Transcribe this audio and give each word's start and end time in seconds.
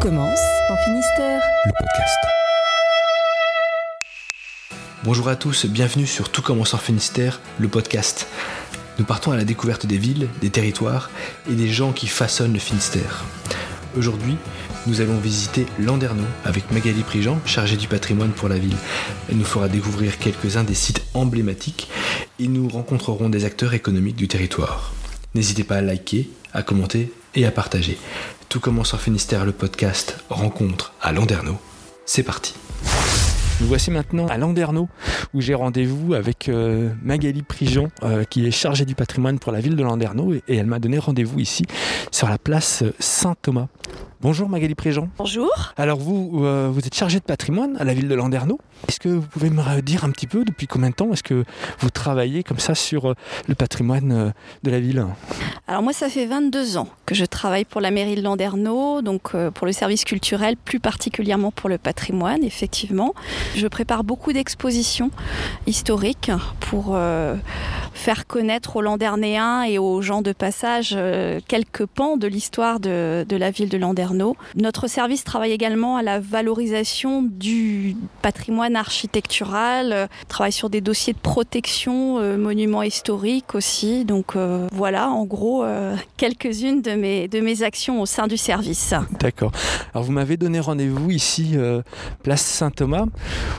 commence 0.00 0.40
en 0.70 0.76
Finistère. 0.78 1.42
le 1.66 1.72
podcast. 1.72 2.16
Bonjour 5.04 5.28
à 5.28 5.36
tous, 5.36 5.66
bienvenue 5.66 6.06
sur 6.06 6.30
Tout 6.30 6.40
commence 6.40 6.72
en 6.72 6.78
Finistère, 6.78 7.38
le 7.58 7.68
podcast. 7.68 8.26
Nous 8.98 9.04
partons 9.04 9.32
à 9.32 9.36
la 9.36 9.44
découverte 9.44 9.84
des 9.84 9.98
villes, 9.98 10.28
des 10.40 10.48
territoires 10.48 11.10
et 11.50 11.54
des 11.54 11.68
gens 11.68 11.92
qui 11.92 12.06
façonnent 12.06 12.54
le 12.54 12.58
Finistère. 12.58 13.24
Aujourd'hui, 13.94 14.36
nous 14.86 15.02
allons 15.02 15.18
visiter 15.18 15.66
Landerneau 15.78 16.24
avec 16.46 16.70
Magali 16.72 17.02
Prigent, 17.02 17.38
chargée 17.44 17.76
du 17.76 17.86
patrimoine 17.86 18.32
pour 18.32 18.48
la 18.48 18.56
ville. 18.56 18.76
Elle 19.28 19.36
nous 19.36 19.44
fera 19.44 19.68
découvrir 19.68 20.18
quelques-uns 20.18 20.64
des 20.64 20.74
sites 20.74 21.04
emblématiques 21.12 21.90
et 22.38 22.48
nous 22.48 22.70
rencontrerons 22.70 23.28
des 23.28 23.44
acteurs 23.44 23.74
économiques 23.74 24.16
du 24.16 24.28
territoire. 24.28 24.94
N'hésitez 25.34 25.64
pas 25.64 25.76
à 25.76 25.82
liker, 25.82 26.30
à 26.54 26.62
commenter 26.62 27.12
et 27.34 27.44
à 27.44 27.50
partager. 27.50 27.98
Tout 28.50 28.58
commence 28.58 28.94
en 28.94 28.98
Finistère, 28.98 29.44
le 29.44 29.52
podcast 29.52 30.24
Rencontre 30.28 30.92
à 31.00 31.12
Landerneau. 31.12 31.56
C'est 32.04 32.24
parti. 32.24 32.52
Nous 33.60 33.68
voici 33.68 33.92
maintenant 33.92 34.26
à 34.26 34.38
Landerneau 34.38 34.88
où 35.32 35.40
j'ai 35.40 35.54
rendez-vous 35.54 36.14
avec 36.14 36.48
euh, 36.48 36.90
Magali 37.00 37.42
Prigent 37.42 37.90
euh, 38.02 38.24
qui 38.24 38.48
est 38.48 38.50
chargée 38.50 38.84
du 38.84 38.96
patrimoine 38.96 39.38
pour 39.38 39.52
la 39.52 39.60
ville 39.60 39.76
de 39.76 39.82
Landerneau 39.84 40.34
et 40.34 40.42
elle 40.48 40.66
m'a 40.66 40.80
donné 40.80 40.98
rendez-vous 40.98 41.38
ici 41.38 41.64
sur 42.10 42.28
la 42.28 42.38
place 42.38 42.82
Saint-Thomas. 42.98 43.68
Bonjour 44.22 44.50
Magali 44.50 44.74
Prigent. 44.74 45.08
Bonjour. 45.16 45.72
Alors 45.78 45.98
vous, 45.98 46.44
euh, 46.44 46.68
vous 46.70 46.86
êtes 46.86 46.94
chargée 46.94 47.20
de 47.20 47.24
patrimoine 47.24 47.78
à 47.78 47.84
la 47.84 47.94
ville 47.94 48.06
de 48.06 48.14
Landerneau. 48.14 48.58
Est-ce 48.86 49.00
que 49.00 49.08
vous 49.08 49.26
pouvez 49.26 49.48
me 49.48 49.80
dire 49.80 50.04
un 50.04 50.10
petit 50.10 50.26
peu 50.26 50.44
depuis 50.44 50.66
combien 50.66 50.90
de 50.90 50.94
temps 50.94 51.10
est-ce 51.14 51.22
que 51.22 51.44
vous 51.78 51.88
travaillez 51.88 52.42
comme 52.42 52.58
ça 52.58 52.74
sur 52.74 53.06
euh, 53.06 53.14
le 53.48 53.54
patrimoine 53.54 54.12
euh, 54.12 54.30
de 54.62 54.70
la 54.70 54.78
ville? 54.78 55.06
Alors 55.66 55.80
moi, 55.80 55.94
ça 55.94 56.10
fait 56.10 56.26
22 56.26 56.76
ans 56.76 56.88
que 57.06 57.14
je 57.14 57.24
travaille 57.24 57.64
pour 57.64 57.80
la 57.80 57.90
mairie 57.90 58.14
de 58.14 58.20
Landerneau, 58.20 59.00
donc 59.00 59.34
pour 59.54 59.66
le 59.66 59.72
service 59.72 60.04
culturel, 60.04 60.56
plus 60.56 60.80
particulièrement 60.80 61.50
pour 61.50 61.70
le 61.70 61.78
patrimoine, 61.78 62.44
effectivement. 62.44 63.14
Je 63.56 63.68
prépare 63.68 64.04
beaucoup 64.04 64.32
d'expositions 64.32 65.10
historiques 65.66 66.30
pour 66.58 66.90
euh, 66.94 67.36
faire 67.94 68.26
connaître 68.26 68.76
aux 68.76 68.82
Landernéens 68.82 69.62
et 69.64 69.78
aux 69.78 70.02
gens 70.02 70.22
de 70.22 70.32
passage 70.32 70.94
euh, 70.96 71.40
quelques 71.46 71.86
pans 71.86 72.16
de 72.16 72.26
l'histoire 72.26 72.80
de, 72.80 73.24
de 73.28 73.36
la 73.36 73.50
ville 73.50 73.68
de 73.68 73.78
Landerneau. 73.78 74.09
Notre 74.56 74.88
service 74.88 75.24
travaille 75.24 75.52
également 75.52 75.96
à 75.96 76.02
la 76.02 76.20
valorisation 76.20 77.22
du 77.22 77.96
patrimoine 78.22 78.76
architectural, 78.76 79.92
euh, 79.92 80.06
travaille 80.28 80.52
sur 80.52 80.70
des 80.70 80.80
dossiers 80.80 81.12
de 81.12 81.18
protection, 81.18 82.18
euh, 82.18 82.36
monuments 82.36 82.82
historiques 82.82 83.54
aussi. 83.54 84.04
Donc 84.04 84.36
euh, 84.36 84.66
voilà, 84.72 85.08
en 85.10 85.24
gros, 85.24 85.64
quelques-unes 86.16 86.82
de 86.82 86.92
mes, 86.92 87.28
de 87.28 87.40
mes 87.40 87.62
actions 87.62 88.00
au 88.00 88.06
sein 88.06 88.26
du 88.26 88.36
service. 88.36 88.94
D'accord. 89.20 89.52
Alors 89.94 90.04
vous 90.04 90.12
m'avez 90.12 90.36
donné 90.36 90.60
rendez-vous 90.60 91.10
ici, 91.10 91.56
place 92.22 92.42
Saint-Thomas, 92.42 93.06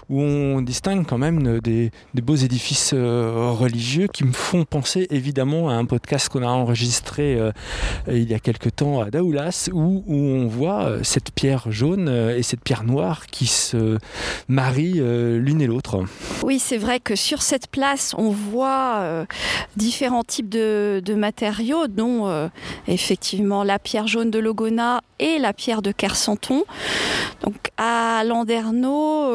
où 0.09 0.21
on 0.21 0.61
distingue 0.61 1.05
quand 1.05 1.17
même 1.17 1.59
des, 1.59 1.91
beaux 2.21 2.35
édifices 2.35 2.93
religieux 2.93 4.07
qui 4.07 4.23
me 4.23 4.33
font 4.33 4.65
penser 4.65 5.07
évidemment 5.09 5.69
à 5.69 5.73
un 5.73 5.85
podcast 5.85 6.29
qu'on 6.29 6.43
a 6.43 6.47
enregistré 6.47 7.39
il 8.07 8.29
y 8.29 8.33
a 8.33 8.39
quelque 8.39 8.69
temps 8.69 9.01
à 9.01 9.09
Daoulas, 9.09 9.69
où, 9.71 10.03
où 10.07 10.15
on 10.15 10.40
voit 10.47 10.83
euh, 10.83 10.99
cette 11.03 11.31
pierre 11.31 11.71
jaune 11.71 12.07
euh, 12.07 12.37
et 12.37 12.43
cette 12.43 12.61
pierre 12.61 12.83
noire 12.83 13.27
qui 13.27 13.47
se 13.47 13.97
marient 14.47 14.99
euh, 14.99 15.39
l'une 15.39 15.61
et 15.61 15.67
l'autre. 15.67 16.03
Oui, 16.43 16.59
c'est 16.59 16.77
vrai 16.77 16.99
que 16.99 17.15
sur 17.15 17.41
cette 17.41 17.67
place, 17.67 18.13
on 18.17 18.29
voit 18.29 19.25
différents 19.75 20.23
types 20.23 20.49
de, 20.49 21.15
matériaux, 21.15 21.87
dont 21.87 22.49
effectivement 22.87 23.63
la 23.63 23.79
pierre 23.79 24.07
jaune 24.07 24.31
de 24.31 24.39
Logona 24.39 25.01
et 25.19 25.37
la 25.39 25.53
pierre 25.53 25.81
de 25.81 25.91
Kersanton. 25.91 26.63
Donc 27.43 27.55
à 27.77 28.23
Landerneau, 28.23 29.31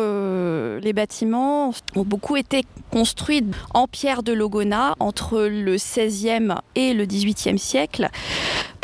les 0.78 0.92
bâtiments 0.92 1.72
ont 1.94 2.04
beaucoup 2.04 2.36
été 2.36 2.64
construits 2.90 3.44
en 3.74 3.86
pierre 3.86 4.22
de 4.22 4.32
Logona 4.32 4.94
entre 5.00 5.42
le 5.42 5.76
16e 5.76 6.56
et 6.74 6.94
le 6.94 7.04
18e 7.04 7.58
siècle 7.58 8.10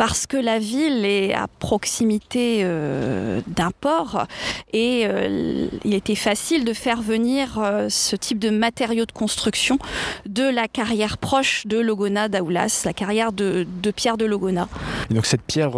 parce 0.02 0.26
que 0.26 0.36
la 0.36 0.58
ville 0.58 1.04
est 1.04 1.32
à 1.32 1.46
proximité 1.46 2.62
euh, 2.64 3.40
d'un 3.46 3.70
port 3.70 4.26
et 4.72 5.04
euh, 5.04 5.68
il 5.84 5.94
était 5.94 6.16
facile 6.16 6.64
de 6.64 6.72
faire 6.72 7.00
venir 7.00 7.60
euh, 7.60 7.88
ce 7.88 8.16
type 8.16 8.40
de 8.40 8.50
matériaux 8.50 9.06
de 9.06 9.12
construction 9.12 9.78
de 10.26 10.42
la 10.42 10.66
carrière 10.66 11.18
proche 11.18 11.68
de 11.68 11.78
Logona 11.78 12.28
d'Aoulas, 12.28 12.82
la 12.84 12.92
carrière 12.92 13.30
de, 13.30 13.64
de 13.80 13.90
Pierre 13.92 14.16
de 14.16 14.24
Logona. 14.24 14.66
Et 15.08 15.14
donc 15.14 15.24
cette 15.24 15.42
pierre 15.42 15.76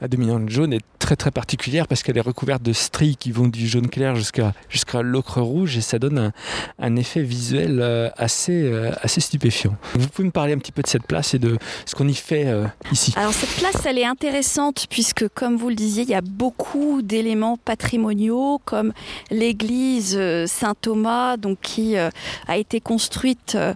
à 0.00 0.08
dominante 0.08 0.48
jaune 0.48 0.72
est 0.72 0.80
très 0.98 1.16
très 1.16 1.30
particulière 1.30 1.86
parce 1.86 2.02
qu'elle 2.02 2.16
est 2.16 2.22
recouverte 2.22 2.62
de 2.62 2.72
stries 2.72 3.16
qui 3.16 3.32
vont 3.32 3.48
du 3.48 3.68
jaune 3.68 3.90
clair 3.90 4.16
jusqu'à 4.16 4.54
jusqu'à 4.70 5.02
l'ocre 5.02 5.42
rouge 5.42 5.76
et 5.76 5.82
ça 5.82 5.98
donne 5.98 6.18
un, 6.18 6.32
un 6.78 6.96
effet 6.96 7.20
visuel 7.20 7.82
assez, 8.16 8.72
assez 9.02 9.20
stupéfiant. 9.20 9.76
Vous 9.94 10.08
pouvez 10.08 10.24
me 10.24 10.32
parler 10.32 10.54
un 10.54 10.58
petit 10.58 10.72
peu 10.72 10.80
de 10.80 10.88
cette 10.88 11.06
place 11.06 11.34
et 11.34 11.38
de 11.38 11.58
ce 11.84 11.94
qu'on 11.94 12.08
y 12.08 12.14
fait 12.14 12.46
ici? 12.90 13.12
Alors 13.16 13.34
cette 13.34 13.57
place, 13.58 13.86
elle 13.86 13.98
est 13.98 14.04
intéressante 14.04 14.86
puisque, 14.88 15.26
comme 15.28 15.56
vous 15.56 15.68
le 15.68 15.74
disiez, 15.74 16.04
il 16.04 16.10
y 16.10 16.14
a 16.14 16.20
beaucoup 16.20 17.02
d'éléments 17.02 17.56
patrimoniaux 17.56 18.60
comme 18.64 18.92
l'église 19.32 20.14
euh, 20.16 20.46
Saint-Thomas, 20.46 21.36
donc 21.36 21.58
qui 21.60 21.96
euh, 21.96 22.10
a 22.46 22.56
été 22.56 22.80
construite 22.80 23.56
euh, 23.56 23.74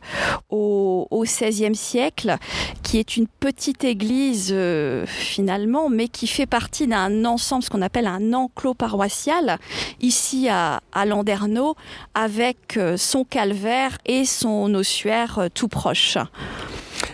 au, 0.50 1.08
XVIe 1.24 1.74
siècle, 1.74 2.36
qui 2.84 2.98
est 2.98 3.16
une 3.16 3.26
petite 3.26 3.82
église 3.82 4.54
finalement, 5.06 5.88
mais 5.88 6.08
qui 6.08 6.26
fait 6.26 6.46
partie 6.46 6.86
d'un 6.86 7.24
ensemble, 7.24 7.64
ce 7.64 7.70
qu'on 7.70 7.82
appelle 7.82 8.06
un 8.06 8.32
enclos 8.32 8.74
paroissial, 8.74 9.58
ici 10.00 10.48
à, 10.48 10.80
à 10.92 11.06
Landerneau, 11.06 11.74
avec 12.14 12.78
son 12.96 13.24
calvaire 13.24 13.98
et 14.06 14.24
son 14.24 14.74
ossuaire 14.74 15.48
tout 15.54 15.68
proche. 15.68 16.18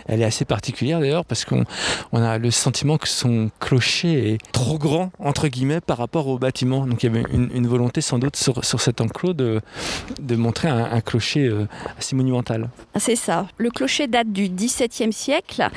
Elle 0.09 0.21
est 0.21 0.25
assez 0.25 0.45
particulière 0.45 0.99
d'ailleurs 0.99 1.25
parce 1.25 1.45
qu'on 1.45 1.63
on 2.11 2.21
a 2.21 2.37
le 2.37 2.51
sentiment 2.51 2.97
que 2.97 3.07
son 3.07 3.51
clocher 3.59 4.33
est 4.33 4.51
trop 4.51 4.77
grand 4.77 5.11
entre 5.19 5.47
guillemets 5.47 5.81
par 5.81 5.97
rapport 5.97 6.27
au 6.27 6.37
bâtiment. 6.39 6.85
Donc 6.85 7.03
il 7.03 7.13
y 7.13 7.17
avait 7.17 7.25
une, 7.31 7.67
volonté 7.67 8.01
sans 8.01 8.17
doute 8.17 8.35
sur, 8.35 8.63
cet 8.63 9.01
enclos 9.01 9.33
de, 9.33 9.61
de 10.19 10.35
montrer 10.35 10.67
un, 10.67 10.85
un 10.85 11.01
clocher 11.01 11.45
euh, 11.45 11.67
assez 11.97 12.15
monumental. 12.15 12.69
C'est 12.97 13.15
ça. 13.15 13.47
Le 13.57 13.69
clocher 13.69 14.07
date 14.07 14.31
du 14.31 14.49
XVIIe 14.49 15.13
siècle. 15.13 15.69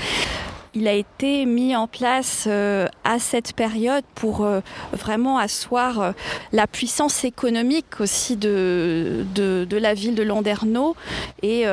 Il 0.75 0.89
a 0.89 0.95
été 0.95 1.45
mis 1.45 1.77
en 1.77 1.87
place 1.87 2.45
euh, 2.47 2.87
à 3.05 3.19
cette 3.19 3.53
période 3.53 4.05
pour 4.15 4.43
euh, 4.43 4.61
vraiment 4.93 5.37
asseoir 5.37 6.01
euh, 6.01 6.13
la 6.53 6.67
puissance 6.67 7.25
économique 7.25 8.01
aussi 8.01 8.39
de, 8.39 9.27
de, 9.35 9.77
la 9.77 9.93
ville 9.93 10.15
de 10.15 10.23
Landerneau 10.23 10.97
et 11.43 11.65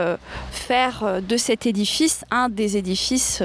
faire 0.52 1.22
de 1.22 1.38
cet 1.38 1.66
édifice 1.66 2.26
un 2.32 2.50
des 2.50 2.78
édifices 2.78 3.44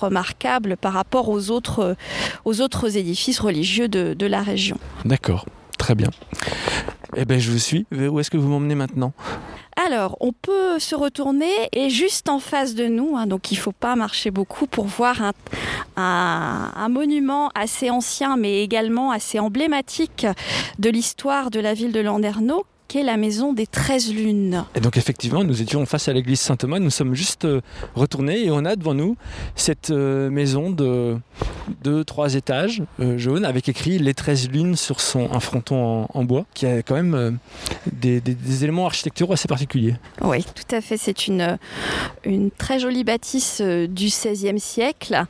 remarquables 0.00 0.76
par 0.76 0.92
rapport 0.92 1.28
aux 1.28 1.50
autres, 1.50 1.96
aux 2.44 2.60
autres 2.60 2.96
édifices 2.96 3.40
religieux 3.40 3.88
de, 3.88 4.14
de 4.14 4.26
la 4.26 4.42
région. 4.42 4.78
D'accord, 5.04 5.46
très 5.78 5.94
bien. 5.94 6.10
Eh 7.16 7.24
ben 7.24 7.40
je 7.40 7.50
vous 7.50 7.58
suis. 7.58 7.86
Où 7.92 8.20
est-ce 8.20 8.30
que 8.30 8.36
vous 8.36 8.48
m'emmenez 8.48 8.74
maintenant? 8.74 9.12
Alors, 9.84 10.16
on 10.20 10.32
peut 10.32 10.78
se 10.78 10.94
retourner 10.94 11.52
et 11.72 11.90
juste 11.90 12.30
en 12.30 12.38
face 12.38 12.74
de 12.74 12.86
nous, 12.86 13.14
hein, 13.16 13.26
donc 13.26 13.52
il 13.52 13.56
ne 13.56 13.60
faut 13.60 13.72
pas 13.72 13.94
marcher 13.94 14.30
beaucoup 14.30 14.66
pour 14.66 14.86
voir 14.86 15.20
un, 15.22 15.32
un- 15.96 16.72
un 16.74 16.88
monument 16.88 17.50
assez 17.54 17.90
ancien 17.90 18.36
mais 18.38 18.62
également 18.62 19.10
assez 19.10 19.38
emblématique 19.38 20.26
de 20.78 20.88
l'histoire 20.88 21.50
de 21.50 21.60
la 21.60 21.74
ville 21.74 21.92
de 21.92 22.00
Landerneau, 22.00 22.64
qui 22.88 22.98
est 22.98 23.02
la 23.02 23.16
maison 23.16 23.52
des 23.52 23.66
13 23.66 24.12
lunes. 24.14 24.64
Et 24.74 24.80
donc 24.80 24.96
effectivement, 24.96 25.42
nous 25.44 25.60
étions 25.62 25.84
face 25.86 26.08
à 26.08 26.12
l'église 26.12 26.40
Saint-Thomas, 26.40 26.78
nous 26.78 26.90
sommes 26.90 27.14
juste 27.14 27.44
euh, 27.44 27.60
retournés 27.94 28.44
et 28.44 28.50
on 28.50 28.64
a 28.64 28.76
devant 28.76 28.94
nous 28.94 29.16
cette 29.54 29.90
euh, 29.90 30.30
maison 30.30 30.70
de 30.70 31.18
deux, 31.82 32.04
trois 32.04 32.34
étages 32.34 32.82
euh, 33.00 33.18
jaune 33.18 33.44
avec 33.44 33.68
écrit 33.68 33.98
les 33.98 34.14
13 34.14 34.50
lunes 34.50 34.76
sur 34.76 35.00
son 35.00 35.32
un 35.32 35.40
fronton 35.40 36.06
en, 36.14 36.18
en 36.18 36.24
bois 36.24 36.46
qui 36.54 36.66
a 36.66 36.82
quand 36.82 36.94
même 36.94 37.14
euh, 37.14 37.30
des, 37.92 38.20
des- 38.20 38.34
des 38.34 38.62
éléments 38.64 38.86
architecturaux 38.86 39.32
assez 39.32 39.48
particuliers. 39.48 39.96
Oui, 40.22 40.44
tout 40.44 40.74
à 40.74 40.80
fait. 40.80 40.96
C'est 40.96 41.26
une, 41.26 41.58
une 42.24 42.50
très 42.50 42.78
jolie 42.78 43.02
bâtisse 43.04 43.60
du 43.60 44.06
XVIe 44.06 44.60
siècle, 44.60 45.24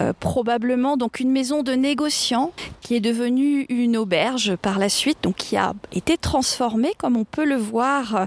euh, 0.00 0.12
probablement 0.18 0.96
donc 0.96 1.20
une 1.20 1.30
maison 1.30 1.62
de 1.62 1.72
négociants 1.72 2.52
qui 2.80 2.94
est 2.94 3.00
devenue 3.00 3.66
une 3.68 3.96
auberge 3.96 4.56
par 4.56 4.78
la 4.78 4.88
suite, 4.88 5.18
donc 5.22 5.36
qui 5.36 5.56
a 5.56 5.74
été 5.92 6.16
transformée, 6.16 6.92
comme 6.96 7.16
on 7.16 7.24
peut 7.24 7.44
le 7.44 7.56
voir 7.56 8.16
euh, 8.16 8.26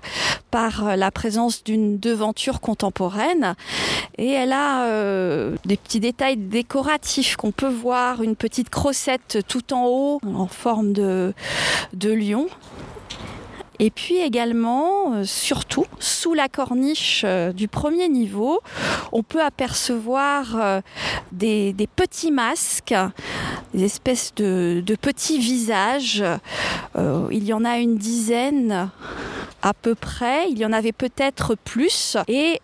par 0.51 0.87
euh, 0.87 0.95
la 0.95 1.11
présence 1.11 1.63
d'une 1.63 1.99
devanture 1.99 2.61
contemporaine. 2.61 3.55
Et 4.17 4.29
elle 4.31 4.53
a 4.53 4.85
euh, 4.85 5.55
des 5.65 5.77
petits 5.77 5.99
détails 5.99 6.37
décoratifs 6.37 7.35
qu'on 7.35 7.51
peut 7.51 7.69
voir, 7.69 8.21
une 8.21 8.35
petite 8.35 8.69
crossette 8.69 9.39
tout 9.47 9.73
en 9.73 9.85
haut 9.87 10.19
en 10.25 10.47
forme 10.47 10.93
de, 10.93 11.33
de 11.93 12.11
lion. 12.11 12.47
Et 13.79 13.91
puis 13.91 14.17
également, 14.17 15.13
euh, 15.13 15.23
surtout, 15.23 15.85
sous 15.99 16.33
la 16.33 16.47
corniche 16.49 17.21
euh, 17.25 17.53
du 17.53 17.67
premier 17.67 18.09
niveau, 18.09 18.59
on 19.11 19.21
peut 19.21 19.41
apercevoir 19.41 20.55
euh, 20.55 20.81
des, 21.31 21.75
petits 21.95 22.31
masques 22.31 22.95
des 23.73 23.83
espèces 23.83 24.33
de, 24.35 24.83
petits 24.99 25.37
visages. 25.37 26.23
Il 27.31 27.43
y 27.43 27.53
en 27.53 27.63
a 27.63 27.77
une 27.77 27.97
dizaine 27.97 28.89
à 29.61 29.73
peu 29.73 29.93
près. 29.93 30.49
Il 30.49 30.57
y 30.57 30.65
en 30.65 30.73
avait 30.73 30.91
peut-être 30.91 31.55
plus. 31.55 32.17
Et 32.27 32.59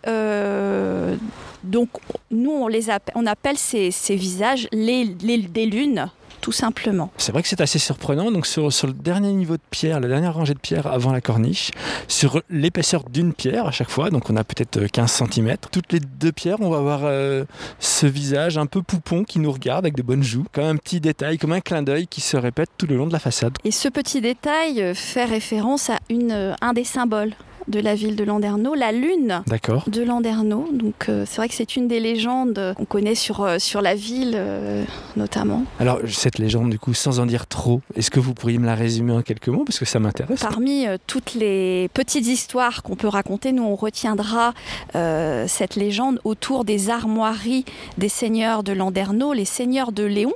donc, 1.64 1.88
nous, 2.30 2.50
on, 2.50 2.68
les 2.68 2.90
appelle, 2.90 3.14
on 3.16 3.26
appelle 3.26 3.56
ces, 3.56 3.90
ces 3.90 4.16
visages 4.16 4.68
les, 4.72 5.04
les- 5.22 5.38
des 5.38 5.66
lunes, 5.66 6.10
tout 6.44 6.52
simplement. 6.52 7.10
C'est 7.16 7.32
vrai 7.32 7.40
que 7.40 7.48
c'est 7.48 7.62
assez 7.62 7.78
surprenant. 7.78 8.30
Donc 8.30 8.44
sur, 8.44 8.70
sur 8.70 8.86
le 8.86 8.92
dernier 8.92 9.32
niveau 9.32 9.56
de 9.56 9.62
pierre, 9.70 9.98
la 9.98 10.08
dernière 10.08 10.34
rangée 10.34 10.52
de 10.52 10.58
pierre 10.58 10.86
avant 10.86 11.10
la 11.10 11.22
corniche, 11.22 11.70
sur 12.06 12.42
l'épaisseur 12.50 13.04
d'une 13.08 13.32
pierre 13.32 13.66
à 13.66 13.70
chaque 13.70 13.88
fois, 13.88 14.10
donc 14.10 14.28
on 14.28 14.36
a 14.36 14.44
peut-être 14.44 14.76
euh, 14.76 14.86
15 14.86 15.10
cm, 15.10 15.56
toutes 15.72 15.90
les 15.94 16.00
deux 16.00 16.32
pierres, 16.32 16.58
on 16.60 16.68
va 16.68 16.76
avoir 16.76 17.00
euh, 17.04 17.46
ce 17.78 18.04
visage 18.04 18.58
un 18.58 18.66
peu 18.66 18.82
poupon 18.82 19.24
qui 19.24 19.38
nous 19.38 19.50
regarde 19.50 19.86
avec 19.86 19.96
de 19.96 20.02
bonnes 20.02 20.22
joues, 20.22 20.44
comme 20.52 20.64
un 20.64 20.76
petit 20.76 21.00
détail, 21.00 21.38
comme 21.38 21.52
un 21.52 21.62
clin 21.62 21.82
d'œil 21.82 22.06
qui 22.06 22.20
se 22.20 22.36
répète 22.36 22.68
tout 22.76 22.86
le 22.86 22.98
long 22.98 23.06
de 23.06 23.14
la 23.14 23.20
façade. 23.20 23.56
Et 23.64 23.70
ce 23.70 23.88
petit 23.88 24.20
détail 24.20 24.82
euh, 24.82 24.92
fait 24.92 25.24
référence 25.24 25.88
à 25.88 25.98
une, 26.10 26.30
euh, 26.30 26.54
un 26.60 26.74
des 26.74 26.84
symboles 26.84 27.32
de 27.68 27.80
la 27.80 27.94
ville 27.94 28.16
de 28.16 28.24
Landerneau, 28.24 28.74
la 28.74 28.92
lune 28.92 29.42
de 29.86 30.02
Landerneau. 30.02 30.68
Donc 30.72 31.08
euh, 31.08 31.24
c'est 31.26 31.36
vrai 31.36 31.48
que 31.48 31.54
c'est 31.54 31.76
une 31.76 31.88
des 31.88 32.00
légendes 32.00 32.74
qu'on 32.76 32.84
connaît 32.84 33.14
sur, 33.14 33.42
euh, 33.42 33.58
sur 33.58 33.80
la 33.80 33.94
ville 33.94 34.32
euh, 34.34 34.84
notamment. 35.16 35.64
Alors 35.80 35.98
cette 36.08 36.38
légende 36.38 36.70
du 36.70 36.78
coup, 36.78 36.94
sans 36.94 37.20
en 37.20 37.26
dire 37.26 37.46
trop, 37.46 37.80
est-ce 37.96 38.10
que 38.10 38.20
vous 38.20 38.34
pourriez 38.34 38.58
me 38.58 38.66
la 38.66 38.74
résumer 38.74 39.12
en 39.12 39.22
quelques 39.22 39.48
mots? 39.48 39.64
Parce 39.64 39.78
que 39.78 39.84
ça 39.84 39.98
m'intéresse 39.98 40.40
Parmi 40.40 40.86
euh, 40.86 40.96
toutes 41.06 41.34
les 41.34 41.88
petites 41.94 42.26
histoires 42.26 42.82
qu'on 42.82 42.96
peut 42.96 43.08
raconter, 43.08 43.52
nous 43.52 43.64
on 43.64 43.76
retiendra 43.76 44.54
euh, 44.94 45.46
cette 45.48 45.76
légende 45.76 46.20
autour 46.24 46.64
des 46.64 46.90
armoiries 46.90 47.64
des 47.98 48.08
seigneurs 48.08 48.62
de 48.62 48.72
Landerneau, 48.72 49.32
les 49.32 49.44
seigneurs 49.44 49.92
de 49.92 50.04
Léon, 50.04 50.32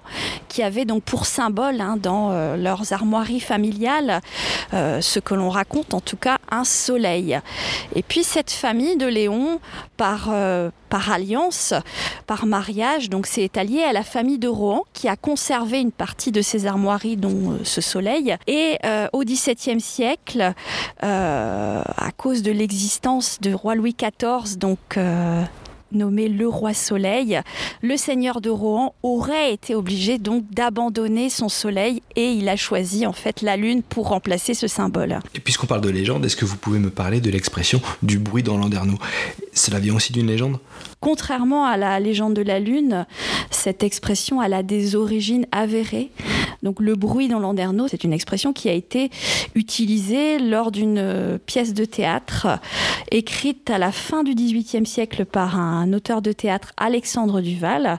qui 0.48 0.62
avaient 0.62 0.84
donc 0.84 1.02
pour 1.02 1.26
symbole 1.26 1.80
hein, 1.80 1.96
dans 2.00 2.30
euh, 2.30 2.56
leurs 2.56 2.92
armoiries 2.92 3.40
familiales 3.40 4.20
euh, 4.74 5.00
ce 5.00 5.20
que 5.20 5.34
l'on 5.34 5.50
raconte 5.50 5.94
en 5.94 6.00
tout 6.00 6.16
cas 6.16 6.38
un 6.50 6.64
soleil. 6.64 7.17
Et 7.94 8.02
puis 8.02 8.24
cette 8.24 8.50
famille 8.50 8.96
de 8.96 9.06
Léon, 9.06 9.60
par, 9.96 10.28
euh, 10.30 10.70
alliance, 10.90 11.74
par 12.26 12.46
mariage, 12.46 13.10
donc 13.10 13.26
c'est 13.26 13.56
allié 13.56 13.82
à 13.82 13.92
la 13.92 14.02
famille 14.02 14.38
de 14.38 14.48
Rohan 14.48 14.84
qui 14.92 15.08
a 15.08 15.16
conservé 15.16 15.80
une 15.80 15.92
partie 15.92 16.32
de 16.32 16.42
ses 16.42 16.66
armoiries, 16.66 17.16
dont 17.16 17.52
euh, 17.52 17.58
ce 17.64 17.80
soleil. 17.80 18.36
Et 18.46 18.78
euh, 18.84 19.06
au 19.12 19.24
XVIIe 19.24 19.80
siècle, 19.80 20.52
à 21.00 22.10
cause 22.16 22.42
de 22.42 22.52
l'existence 22.52 23.38
de 23.40 23.52
roi 23.52 23.74
Louis 23.74 23.94
XIV, 23.94 24.58
donc 24.58 24.98
nommé 25.92 26.28
le 26.28 26.48
roi 26.48 26.74
Soleil, 26.74 27.40
le 27.82 27.96
seigneur 27.96 28.40
de 28.40 28.50
Rohan 28.50 28.94
aurait 29.02 29.52
été 29.52 29.74
obligé 29.74 30.18
donc 30.18 30.44
d'abandonner 30.50 31.30
son 31.30 31.48
soleil 31.48 32.02
et 32.16 32.32
il 32.32 32.48
a 32.48 32.56
choisi 32.56 33.06
en 33.06 33.12
fait 33.12 33.42
la 33.42 33.56
lune 33.56 33.82
pour 33.82 34.08
remplacer 34.08 34.54
ce 34.54 34.66
symbole. 34.66 35.20
Et 35.34 35.40
puisqu'on 35.40 35.66
parle 35.66 35.80
de 35.80 35.90
légende, 35.90 36.24
est-ce 36.24 36.36
que 36.36 36.44
vous 36.44 36.56
pouvez 36.56 36.78
me 36.78 36.90
parler 36.90 37.20
de 37.20 37.30
l'expression 37.30 37.80
du 38.02 38.18
bruit 38.18 38.42
dans 38.42 38.56
Landerneau? 38.56 38.98
Cela 39.52 39.80
vient 39.80 39.94
aussi 39.94 40.12
d'une 40.12 40.26
légende? 40.26 40.58
Contrairement 41.00 41.64
à 41.64 41.76
la 41.76 42.00
légende 42.00 42.34
de 42.34 42.42
la 42.42 42.58
lune, 42.58 43.06
cette 43.50 43.82
expression 43.82 44.40
a 44.40 44.62
des 44.62 44.96
origines 44.96 45.46
avérées. 45.52 46.10
Donc 46.62 46.80
le 46.80 46.96
bruit 46.96 47.28
dans 47.28 47.38
Landerneau, 47.38 47.86
c'est 47.88 48.02
une 48.02 48.12
expression 48.12 48.52
qui 48.52 48.68
a 48.68 48.72
été 48.72 49.10
utilisée 49.54 50.38
lors 50.38 50.72
d'une 50.72 50.98
euh, 50.98 51.38
pièce 51.38 51.72
de 51.72 51.84
théâtre 51.84 52.58
écrite 53.10 53.70
à 53.70 53.78
la 53.78 53.92
fin 53.92 54.24
du 54.24 54.34
XVIIIe 54.34 54.86
siècle 54.86 55.24
par 55.24 55.58
un 55.58 55.92
auteur 55.92 56.20
de 56.20 56.32
théâtre 56.32 56.72
Alexandre 56.76 57.40
Duval. 57.40 57.98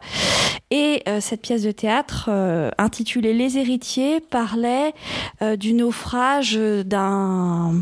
Et 0.72 1.02
euh, 1.08 1.20
cette 1.20 1.42
pièce 1.42 1.64
de 1.64 1.72
théâtre 1.72 2.30
euh, 2.30 2.70
intitulée 2.78 3.34
Les 3.34 3.58
héritiers 3.58 4.20
parlait 4.20 4.94
euh, 5.42 5.56
du 5.56 5.74
naufrage 5.74 6.56
d'un 6.56 7.74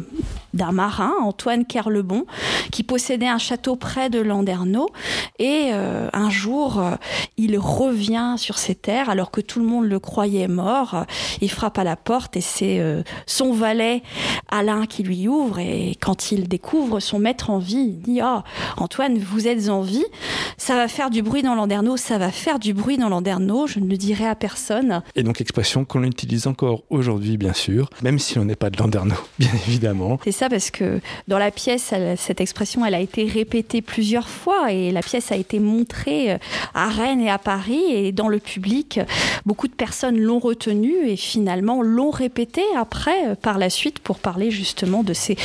d'un 0.57 0.71
marin, 0.71 1.13
Antoine 1.21 1.65
Kerlebon, 1.65 2.25
qui 2.71 2.83
possédait 2.83 3.27
un 3.27 3.37
château 3.37 3.75
près 3.75 4.09
de 4.09 4.19
Landerneau. 4.19 4.89
Et 5.39 5.69
euh, 5.71 6.09
un 6.11 6.29
jour, 6.29 6.79
euh, 6.79 6.95
il 7.37 7.57
revient 7.57 8.35
sur 8.37 8.57
ses 8.57 8.75
terres 8.75 9.09
alors 9.09 9.31
que 9.31 9.39
tout 9.39 9.59
le 9.59 9.65
monde 9.65 9.85
le 9.85 9.99
croyait 9.99 10.47
mort. 10.47 11.05
Il 11.41 11.51
frappe 11.51 11.77
à 11.77 11.83
la 11.83 11.95
porte 11.95 12.35
et 12.35 12.41
c'est 12.41 12.79
euh, 12.79 13.03
son 13.25 13.53
valet 13.53 14.01
Alain 14.49 14.85
qui 14.85 15.03
lui 15.03 15.27
ouvre. 15.27 15.59
Et 15.59 15.95
quand 16.01 16.31
il 16.31 16.47
découvre 16.47 16.99
son 16.99 17.19
maître 17.19 17.49
en 17.49 17.59
vie, 17.59 17.95
il 17.95 17.99
dit 17.99 18.21
Ah, 18.21 18.43
Antoine, 18.77 19.17
vous 19.17 19.47
êtes 19.47 19.69
en 19.69 19.81
vie. 19.81 20.05
Ça 20.57 20.75
va 20.75 20.87
faire 20.87 21.09
du 21.09 21.21
bruit 21.21 21.43
dans 21.43 21.55
Landerneau, 21.55 21.97
ça 21.97 22.17
va 22.17 22.31
faire 22.31 22.59
du 22.59 22.73
bruit 22.77 22.97
dans 22.97 23.09
Landerneau. 23.09 23.67
Je 23.67 23.79
ne 23.79 23.89
le 23.89 23.97
dirai 23.97 24.27
à 24.27 24.35
personne. 24.35 25.01
Et 25.15 25.23
donc 25.23 25.41
expression 25.41 25.83
qu'on 25.83 26.03
utilise 26.03 26.47
encore 26.47 26.83
aujourd'hui 26.89 27.37
bien 27.37 27.53
sûr, 27.53 27.89
même 28.01 28.19
si 28.19 28.37
on 28.39 28.45
n'est 28.45 28.55
pas 28.55 28.69
de 28.69 28.77
Landerneau, 28.77 29.15
bien 29.39 29.49
évidemment. 29.67 30.19
C'est 30.23 30.31
ça 30.31 30.49
parce 30.49 30.71
que 30.71 31.01
dans 31.27 31.37
la 31.39 31.51
pièce, 31.51 31.91
elle- 31.91 32.17
cette 32.17 32.39
expression, 32.41 32.85
elle 32.85 32.93
a 32.95 32.99
été 32.99 33.25
répétée 33.25 33.81
plusieurs 33.81 34.29
fois 34.29 34.71
et 34.71 34.91
la 34.91 35.01
pièce 35.01 35.31
a 35.31 35.35
été 35.35 35.59
montrée 35.59 36.31
euh, 36.33 36.37
à 36.73 36.87
Rennes 36.89 37.21
et 37.21 37.29
à 37.29 37.37
Paris 37.37 37.81
et 37.89 38.11
dans 38.11 38.27
le 38.27 38.39
public, 38.39 38.99
beaucoup 39.45 39.67
de 39.67 39.73
personnes 39.73 40.19
l'ont 40.19 40.39
retenue 40.39 41.07
et 41.07 41.15
finalement 41.15 41.81
l'ont 41.81 42.11
répétée 42.11 42.61
après, 42.77 43.27
euh, 43.29 43.35
par 43.35 43.57
la 43.57 43.69
suite, 43.69 43.99
pour 43.99 44.19
parler 44.19 44.51
justement 44.51 45.03
de 45.03 45.13
ces, 45.13 45.35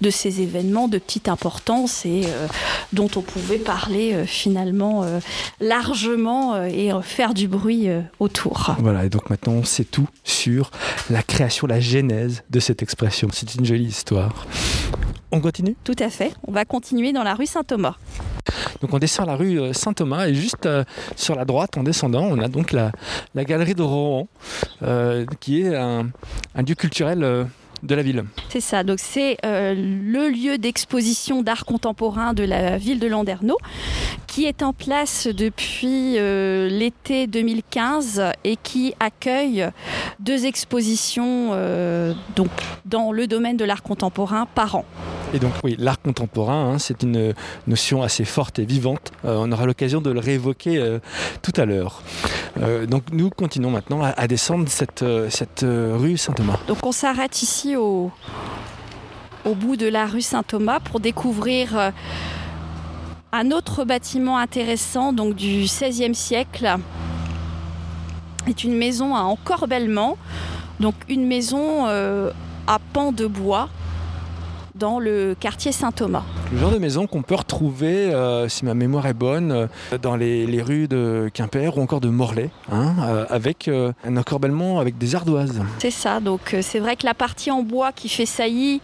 de 0.00 0.10
ces 0.10 0.40
événements 0.40 0.88
de 0.88 0.98
petite 0.98 1.28
importance 1.28 2.06
et 2.06 2.22
euh, 2.26 2.46
dont 2.92 3.08
on 3.16 3.20
pouvait 3.22 3.58
parler 3.58 4.12
euh, 4.14 4.24
finalement 4.26 5.02
euh, 5.02 5.18
largement 5.60 6.54
et 6.76 6.92
euh, 6.92 7.00
faire 7.00 7.34
du 7.34 7.48
bruit 7.48 7.88
euh, 7.88 8.02
autour. 8.20 8.76
Voilà, 8.78 9.04
et 9.04 9.08
donc 9.08 9.30
maintenant 9.30 9.54
on 9.54 9.64
sait 9.64 9.84
tout 9.84 10.08
sur 10.24 10.70
la 11.10 11.22
création, 11.22 11.66
la 11.66 11.80
genèse 11.80 12.44
de 12.50 12.60
cette 12.60 12.82
expression. 12.82 13.28
C'est 13.32 13.54
une 13.54 13.64
jolie 13.64 13.84
histoire. 13.86 14.46
On 15.32 15.40
continue? 15.40 15.76
Tout 15.84 15.96
à 15.98 16.08
fait. 16.08 16.32
On 16.46 16.52
va 16.52 16.64
continuer 16.64 17.12
dans 17.12 17.24
la 17.24 17.34
rue 17.34 17.46
Saint-Thomas. 17.46 17.96
Donc 18.80 18.92
on 18.92 18.98
descend 18.98 19.26
la 19.26 19.36
rue 19.36 19.58
euh, 19.58 19.72
Saint-Thomas 19.72 20.28
et 20.28 20.34
juste 20.34 20.66
euh, 20.66 20.84
sur 21.16 21.34
la 21.34 21.44
droite 21.44 21.76
en 21.78 21.82
descendant 21.82 22.24
on 22.30 22.38
a 22.38 22.48
donc 22.48 22.72
la, 22.72 22.92
la 23.34 23.44
galerie 23.44 23.74
de 23.74 23.82
Rohan 23.82 24.28
euh, 24.82 25.24
qui 25.40 25.62
est 25.62 25.74
un, 25.74 26.10
un 26.54 26.62
lieu 26.62 26.74
culturel 26.74 27.24
euh, 27.24 27.44
de 27.82 27.94
la 27.94 28.02
ville. 28.02 28.24
C'est 28.48 28.60
ça, 28.60 28.84
donc 28.84 28.98
c'est 28.98 29.36
le 29.44 30.30
lieu 30.30 30.56
d'exposition 30.58 31.42
d'art 31.42 31.66
contemporain 31.66 32.32
de 32.32 32.42
la 32.42 32.78
ville 32.78 32.98
de 32.98 33.06
Landerneau 33.06 33.58
qui 34.36 34.44
est 34.44 34.62
en 34.62 34.74
place 34.74 35.28
depuis 35.28 36.18
euh, 36.18 36.68
l'été 36.68 37.26
2015 37.26 38.22
et 38.44 38.56
qui 38.56 38.92
accueille 39.00 39.66
deux 40.20 40.44
expositions 40.44 41.52
euh, 41.52 42.12
donc, 42.34 42.50
dans 42.84 43.12
le 43.12 43.26
domaine 43.26 43.56
de 43.56 43.64
l'art 43.64 43.82
contemporain 43.82 44.46
par 44.54 44.74
an. 44.74 44.84
Et 45.32 45.38
donc 45.38 45.52
oui, 45.64 45.74
l'art 45.78 46.02
contemporain, 46.02 46.72
hein, 46.74 46.78
c'est 46.78 47.02
une 47.02 47.32
notion 47.66 48.02
assez 48.02 48.26
forte 48.26 48.58
et 48.58 48.66
vivante. 48.66 49.10
Euh, 49.24 49.36
on 49.38 49.50
aura 49.52 49.64
l'occasion 49.64 50.02
de 50.02 50.10
le 50.10 50.20
réévoquer 50.20 50.76
euh, 50.76 50.98
tout 51.40 51.54
à 51.56 51.64
l'heure. 51.64 52.02
Euh, 52.60 52.84
donc 52.84 53.04
nous 53.12 53.30
continuons 53.30 53.70
maintenant 53.70 54.02
à, 54.02 54.08
à 54.08 54.28
descendre 54.28 54.68
cette, 54.68 55.02
cette 55.30 55.64
rue 55.64 56.18
Saint-Thomas. 56.18 56.58
Donc 56.68 56.84
on 56.84 56.92
s'arrête 56.92 57.40
ici 57.40 57.74
au, 57.74 58.10
au 59.46 59.54
bout 59.54 59.76
de 59.76 59.88
la 59.88 60.04
rue 60.04 60.20
Saint-Thomas 60.20 60.80
pour 60.80 61.00
découvrir 61.00 61.92
un 63.32 63.50
autre 63.50 63.84
bâtiment 63.84 64.38
intéressant 64.38 65.12
donc 65.12 65.34
du 65.34 65.62
XVIe 65.64 66.14
siècle. 66.14 66.76
C'est 68.46 68.64
une 68.64 68.76
maison 68.76 69.14
à 69.14 69.20
encorbellement, 69.22 70.16
donc 70.80 70.94
une 71.08 71.26
maison 71.26 71.86
euh, 71.86 72.30
à 72.66 72.78
pans 72.78 73.12
de 73.12 73.26
bois 73.26 73.68
dans 74.74 75.00
le 75.00 75.34
quartier 75.38 75.72
Saint-Thomas. 75.72 76.24
Le 76.52 76.58
genre 76.58 76.70
de 76.70 76.78
maison 76.78 77.08
qu'on 77.08 77.22
peut 77.22 77.34
retrouver, 77.34 78.14
euh, 78.14 78.48
si 78.48 78.64
ma 78.64 78.74
mémoire 78.74 79.06
est 79.06 79.14
bonne, 79.14 79.50
euh, 79.50 79.98
dans 80.00 80.14
les, 80.14 80.46
les 80.46 80.62
rues 80.62 80.86
de 80.86 81.28
Quimper 81.34 81.76
ou 81.76 81.82
encore 81.82 82.00
de 82.00 82.08
Morlaix, 82.08 82.50
hein, 82.70 82.94
euh, 83.00 83.26
avec 83.30 83.68
un 83.68 84.16
encorbellement 84.16 84.78
avec 84.78 84.96
des 84.96 85.16
ardoises. 85.16 85.60
C'est 85.80 85.90
ça, 85.90 86.20
donc 86.20 86.54
c'est 86.62 86.78
vrai 86.78 86.94
que 86.94 87.04
la 87.04 87.14
partie 87.14 87.50
en 87.50 87.62
bois 87.62 87.90
qui 87.90 88.08
fait 88.08 88.26
saillie 88.26 88.80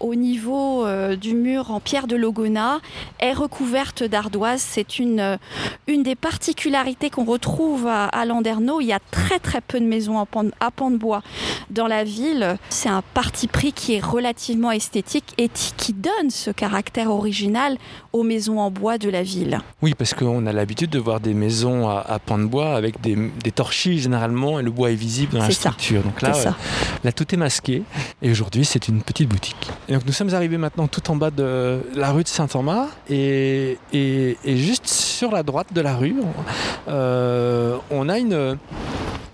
au 0.00 0.14
niveau 0.14 0.86
du 1.16 1.34
mur 1.34 1.70
en 1.70 1.80
pierre 1.80 2.06
de 2.06 2.14
Logona 2.14 2.80
est 3.20 3.32
recouverte 3.32 4.04
d'ardoises. 4.04 4.60
C'est 4.60 4.98
une, 4.98 5.38
une 5.86 6.02
des 6.02 6.14
particularités 6.14 7.08
qu'on 7.08 7.24
retrouve 7.24 7.86
à, 7.86 8.24
Landerneau. 8.26 8.80
Il 8.80 8.86
y 8.86 8.92
a 8.92 9.00
très 9.10 9.38
très 9.38 9.60
peu 9.60 9.80
de 9.80 9.86
maisons 9.86 10.20
à 10.20 10.26
pan, 10.70 10.90
de 10.90 10.96
bois 10.96 11.22
dans 11.70 11.86
la 11.86 12.04
ville. 12.04 12.58
C'est 12.68 12.90
un 12.90 13.02
parti 13.14 13.48
pris 13.48 13.72
qui 13.72 13.94
est 13.94 14.04
relativement 14.04 14.70
esthétique 14.70 15.32
et 15.38 15.48
qui 15.48 15.94
donne 15.94 16.30
ce 16.30 16.50
caractère 16.50 16.81
original 17.06 17.76
aux 18.12 18.22
maisons 18.22 18.58
en 18.60 18.70
bois 18.70 18.98
de 18.98 19.08
la 19.10 19.22
ville. 19.22 19.58
Oui, 19.82 19.94
parce 19.96 20.14
qu'on 20.14 20.46
a 20.46 20.52
l'habitude 20.52 20.90
de 20.90 20.98
voir 20.98 21.20
des 21.20 21.34
maisons 21.34 21.88
à, 21.88 22.00
à 22.00 22.18
pans 22.18 22.38
de 22.38 22.44
bois 22.44 22.74
avec 22.74 23.00
des, 23.00 23.16
des 23.42 23.50
torchis 23.52 23.98
généralement 23.98 24.58
et 24.60 24.62
le 24.62 24.70
bois 24.70 24.90
est 24.90 24.94
visible 24.94 25.32
dans 25.32 25.38
la 25.40 25.46
ça. 25.50 25.70
structure. 25.70 26.02
Donc 26.02 26.20
là, 26.22 26.32
C'est 26.32 26.42
ça. 26.44 26.56
là, 27.04 27.12
tout 27.12 27.32
est 27.34 27.38
masqué 27.38 27.82
et 28.20 28.30
aujourd'hui 28.30 28.64
c'est 28.64 28.88
une 28.88 29.02
petite 29.02 29.28
boutique. 29.28 29.70
Et 29.88 29.94
donc 29.94 30.04
nous 30.06 30.12
sommes 30.12 30.32
arrivés 30.34 30.58
maintenant 30.58 30.86
tout 30.88 31.10
en 31.10 31.16
bas 31.16 31.30
de 31.30 31.80
la 31.94 32.12
rue 32.12 32.22
de 32.22 32.28
Saint-Thomas 32.28 32.86
et, 33.08 33.78
et- 33.92 34.36
et 34.44 34.56
juste 34.56 34.86
sur 34.86 35.30
la 35.30 35.42
droite 35.42 35.68
de 35.72 35.80
la 35.80 35.96
rue, 35.96 36.16
on, 36.22 36.90
euh, 36.90 37.76
on 37.90 38.08
a 38.08 38.18
une, 38.18 38.58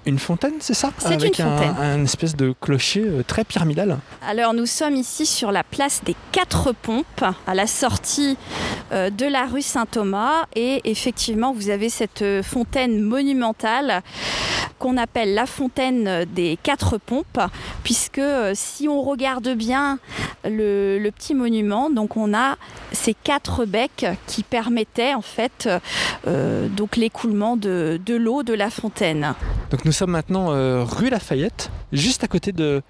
une 0.09 0.19
fontaine, 0.19 0.55
c'est 0.61 0.75
ça 0.75 0.91
C'est 0.99 1.09
une 1.09 1.13
Avec 1.15 1.41
un- 1.41 1.57
fontaine. 1.57 1.75
un, 1.81 2.05
espèce 2.05 2.35
de 2.37 2.55
clocher 2.61 3.05
euh, 3.07 3.23
très 3.27 3.45
pyramidal. 3.45 3.99
Alors 4.27 4.55
nous 4.55 4.67
sommes 4.67 4.95
ici 4.97 5.27
sur 5.27 5.53
la 5.53 5.63
place 5.65 6.01
des 6.05 6.17
Quatre 6.33 6.73
Pompes, 6.73 7.25
à 7.47 7.55
la 7.55 7.67
sortie 7.67 8.37
euh, 8.93 9.11
de 9.11 9.27
la 9.27 9.47
rue 9.47 9.63
Saint-Thomas. 9.63 10.47
Et 10.57 10.81
effectivement, 10.85 11.53
vous 11.53 11.71
avez 11.71 11.89
cette 11.91 12.23
euh, 12.23 12.43
fontaine 12.43 13.03
monumentale 13.03 14.03
qu'on 14.79 14.97
appelle 14.97 15.35
la 15.35 15.47
fontaine 15.47 16.25
des 16.35 16.57
Quatre 16.63 16.99
Pompes, 16.99 17.41
puisque 17.83 18.21
si 18.55 18.87
on 18.89 19.03
regarde 19.03 19.49
bien 19.55 19.99
le, 20.45 20.99
le 21.01 21.11
petit 21.11 21.35
monument, 21.35 21.91
donc 21.91 22.17
on 22.17 22.33
a 22.33 22.57
ces 22.93 23.13
quatre 23.15 23.65
becs 23.65 24.07
qui 24.29 24.45
permettaient 24.45 25.15
en 25.15 25.21
fait 25.21 25.69
euh, 26.29 26.69
donc 26.69 26.97
l'écoulement 26.97 27.57
de, 27.57 28.01
de 28.07 28.15
l'eau 28.15 28.45
de 28.45 28.55
la 28.55 28.71
fontaine. 28.71 29.35
Donc 29.73 29.85
nous 29.85 29.91
sommes 29.99 30.13
maintenant 30.13 30.53
euh, 30.53 30.85
rue 30.85 31.11
Lafayette, 31.11 31.71
juste 31.93 32.23
à 32.23 32.29
côté 32.29 32.53
de, 32.53 32.83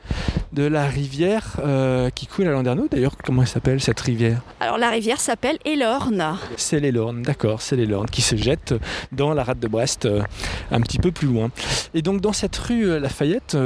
de 0.52 0.64
la 0.64 0.84
rivière 0.84 1.56
euh, 1.64 2.10
qui 2.10 2.26
coule 2.26 2.46
à 2.48 2.50
Landerneau. 2.50 2.86
D'ailleurs, 2.90 3.16
comment 3.24 3.40
elle 3.40 3.48
s'appelle 3.48 3.80
cette 3.80 4.00
rivière? 4.00 4.42
Alors 4.60 4.76
la 4.76 4.90
rivière 4.90 5.18
s'appelle 5.18 5.58
Elorne. 5.64 6.36
C'est 6.58 6.80
les 6.80 6.92
Lornes, 6.92 7.22
d'accord, 7.22 7.62
c'est 7.62 7.76
les 7.76 7.86
Lornes 7.86 8.10
qui 8.10 8.20
se 8.20 8.36
jettent 8.36 8.74
dans 9.10 9.32
la 9.32 9.42
rade 9.42 9.58
de 9.58 9.68
Brest 9.68 10.04
euh, 10.04 10.22
un 10.70 10.82
petit 10.82 10.98
peu 10.98 11.10
plus 11.10 11.28
loin. 11.28 11.50
Et 11.94 12.02
donc 12.02 12.20
dans 12.20 12.34
cette 12.34 12.56
rue 12.58 13.00
Lafayette 13.00 13.56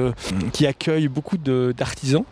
qui 0.52 0.66
accueille 0.66 1.08
beaucoup 1.08 1.36
d'artisans 1.36 2.24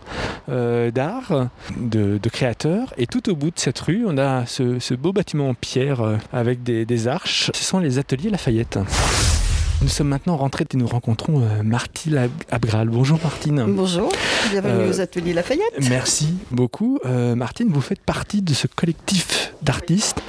d'art, 0.49 1.49
de, 1.76 2.19
de 2.19 2.29
créateurs, 2.29 2.95
et 2.97 3.07
tout 3.07 3.29
au 3.31 3.35
bout 3.35 3.50
de 3.50 3.59
cette 3.59 3.81
rue, 3.81 4.05
on 4.07 4.17
a 4.17 4.47
ce, 4.47 4.79
ce 4.79 4.95
beau 4.95 5.12
bâtiment 5.12 5.49
en 5.49 5.55
pierre 5.55 6.19
avec 6.33 6.62
des, 6.62 6.85
des 6.85 7.09
arches. 7.09 7.50
Ce 7.52 7.64
sont 7.64 7.81
les 7.81 7.99
ateliers 7.99 8.31
Lafayette. 8.31 8.79
Nous 9.83 9.89
sommes 9.89 10.09
maintenant 10.09 10.37
rentrés 10.37 10.67
et 10.73 10.77
nous 10.77 10.87
rencontrons 10.87 11.41
euh, 11.41 11.63
Martine 11.63 12.17
Ab- 12.19 12.31
Abgral. 12.51 12.89
Bonjour 12.91 13.19
Martine. 13.23 13.65
Bonjour, 13.67 14.13
bienvenue 14.51 14.75
Euh, 14.75 14.91
aux 14.91 15.01
ateliers 15.01 15.33
Lafayette. 15.33 15.73
Merci 15.89 16.35
beaucoup. 16.51 16.99
Euh, 17.07 17.35
Martine, 17.35 17.69
vous 17.71 17.81
faites 17.81 18.01
partie 18.03 18.43
de 18.43 18.53
ce 18.53 18.67
collectif 18.67 19.55
d'artistes. 19.63 20.21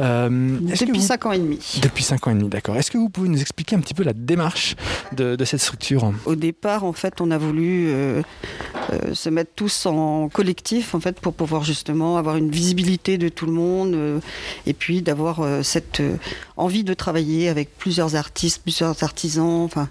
Euh, 0.00 0.28
Depuis 0.60 0.92
vous- 0.92 1.00
5 1.00 1.26
ans 1.26 1.32
et 1.32 1.38
demi. 1.38 1.58
Depuis 1.82 2.04
5 2.04 2.26
ans 2.26 2.30
et 2.30 2.34
demi, 2.34 2.48
d'accord. 2.48 2.76
Est-ce 2.76 2.90
que 2.90 2.98
vous 2.98 3.08
pouvez 3.08 3.28
nous 3.30 3.40
expliquer 3.40 3.74
un 3.74 3.80
petit 3.80 3.94
peu 3.94 4.02
la 4.02 4.12
démarche 4.12 4.76
de, 5.16 5.34
de 5.34 5.44
cette 5.46 5.60
structure? 5.60 6.12
Au 6.26 6.34
départ, 6.34 6.84
en 6.84 6.92
fait, 6.92 7.20
on 7.20 7.30
a 7.30 7.38
voulu 7.38 7.90
se 9.12 9.28
mettre 9.28 9.50
tous 9.56 9.86
en 9.86 10.28
collectif, 10.28 10.94
en 10.94 11.00
fait, 11.00 11.20
pour 11.20 11.32
pouvoir 11.34 11.64
justement 11.64 12.16
avoir 12.18 12.36
une 12.36 12.50
visibilité 12.50 13.18
de 13.18 13.28
tout 13.28 13.46
le 13.46 13.52
monde 13.52 14.20
et 14.66 14.72
puis 14.74 15.02
d'avoir 15.02 15.40
cette 15.62 16.02
envie 16.56 16.84
de 16.84 16.94
travailler 16.94 17.48
avec 17.48 17.76
plusieurs 17.76 18.14
artistes, 18.16 18.62
plusieurs 18.62 18.89
artisans, 19.02 19.62
enfin, 19.64 19.88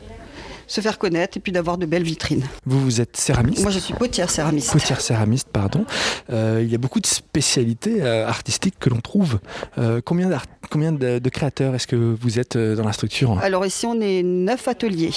se 0.70 0.82
faire 0.82 0.98
connaître 1.00 1.36
et 1.36 1.40
puis 1.40 1.52
d'avoir 1.52 1.78
de 1.78 1.86
belles 1.86 2.04
vitrines. 2.04 2.46
Vous, 2.66 2.80
vous 2.80 3.02
êtes 3.02 3.18
céramiste 3.18 3.64
Moi, 3.64 3.72
je 3.72 3.80
suis 3.80 3.94
potière 3.94 4.30
céramiste. 4.30 4.72
Potière 4.72 5.02
céramiste, 5.02 5.50
pardon. 5.52 5.84
Euh, 6.32 6.62
il 6.64 6.72
y 6.72 6.76
a 6.76 6.78
beaucoup 6.78 7.00
de 7.00 7.08
spécialités 7.08 8.02
euh, 8.02 8.28
artistiques 8.28 8.76
que 8.80 8.90
l'on 8.90 9.02
trouve. 9.02 9.40
Euh, 9.78 10.00
combien 10.06 10.30
combien 10.70 10.92
de, 10.92 11.18
de 11.18 11.30
créateurs 11.30 11.74
est-ce 11.74 11.88
que 11.88 11.96
vous 11.96 12.40
êtes 12.40 12.56
dans 12.56 12.86
la 12.86 12.94
structure? 12.94 13.40
Alors 13.40 13.66
ici, 13.66 13.88
on 13.88 14.00
est 14.00 14.22
neuf 14.22 14.68
ateliers, 14.68 15.14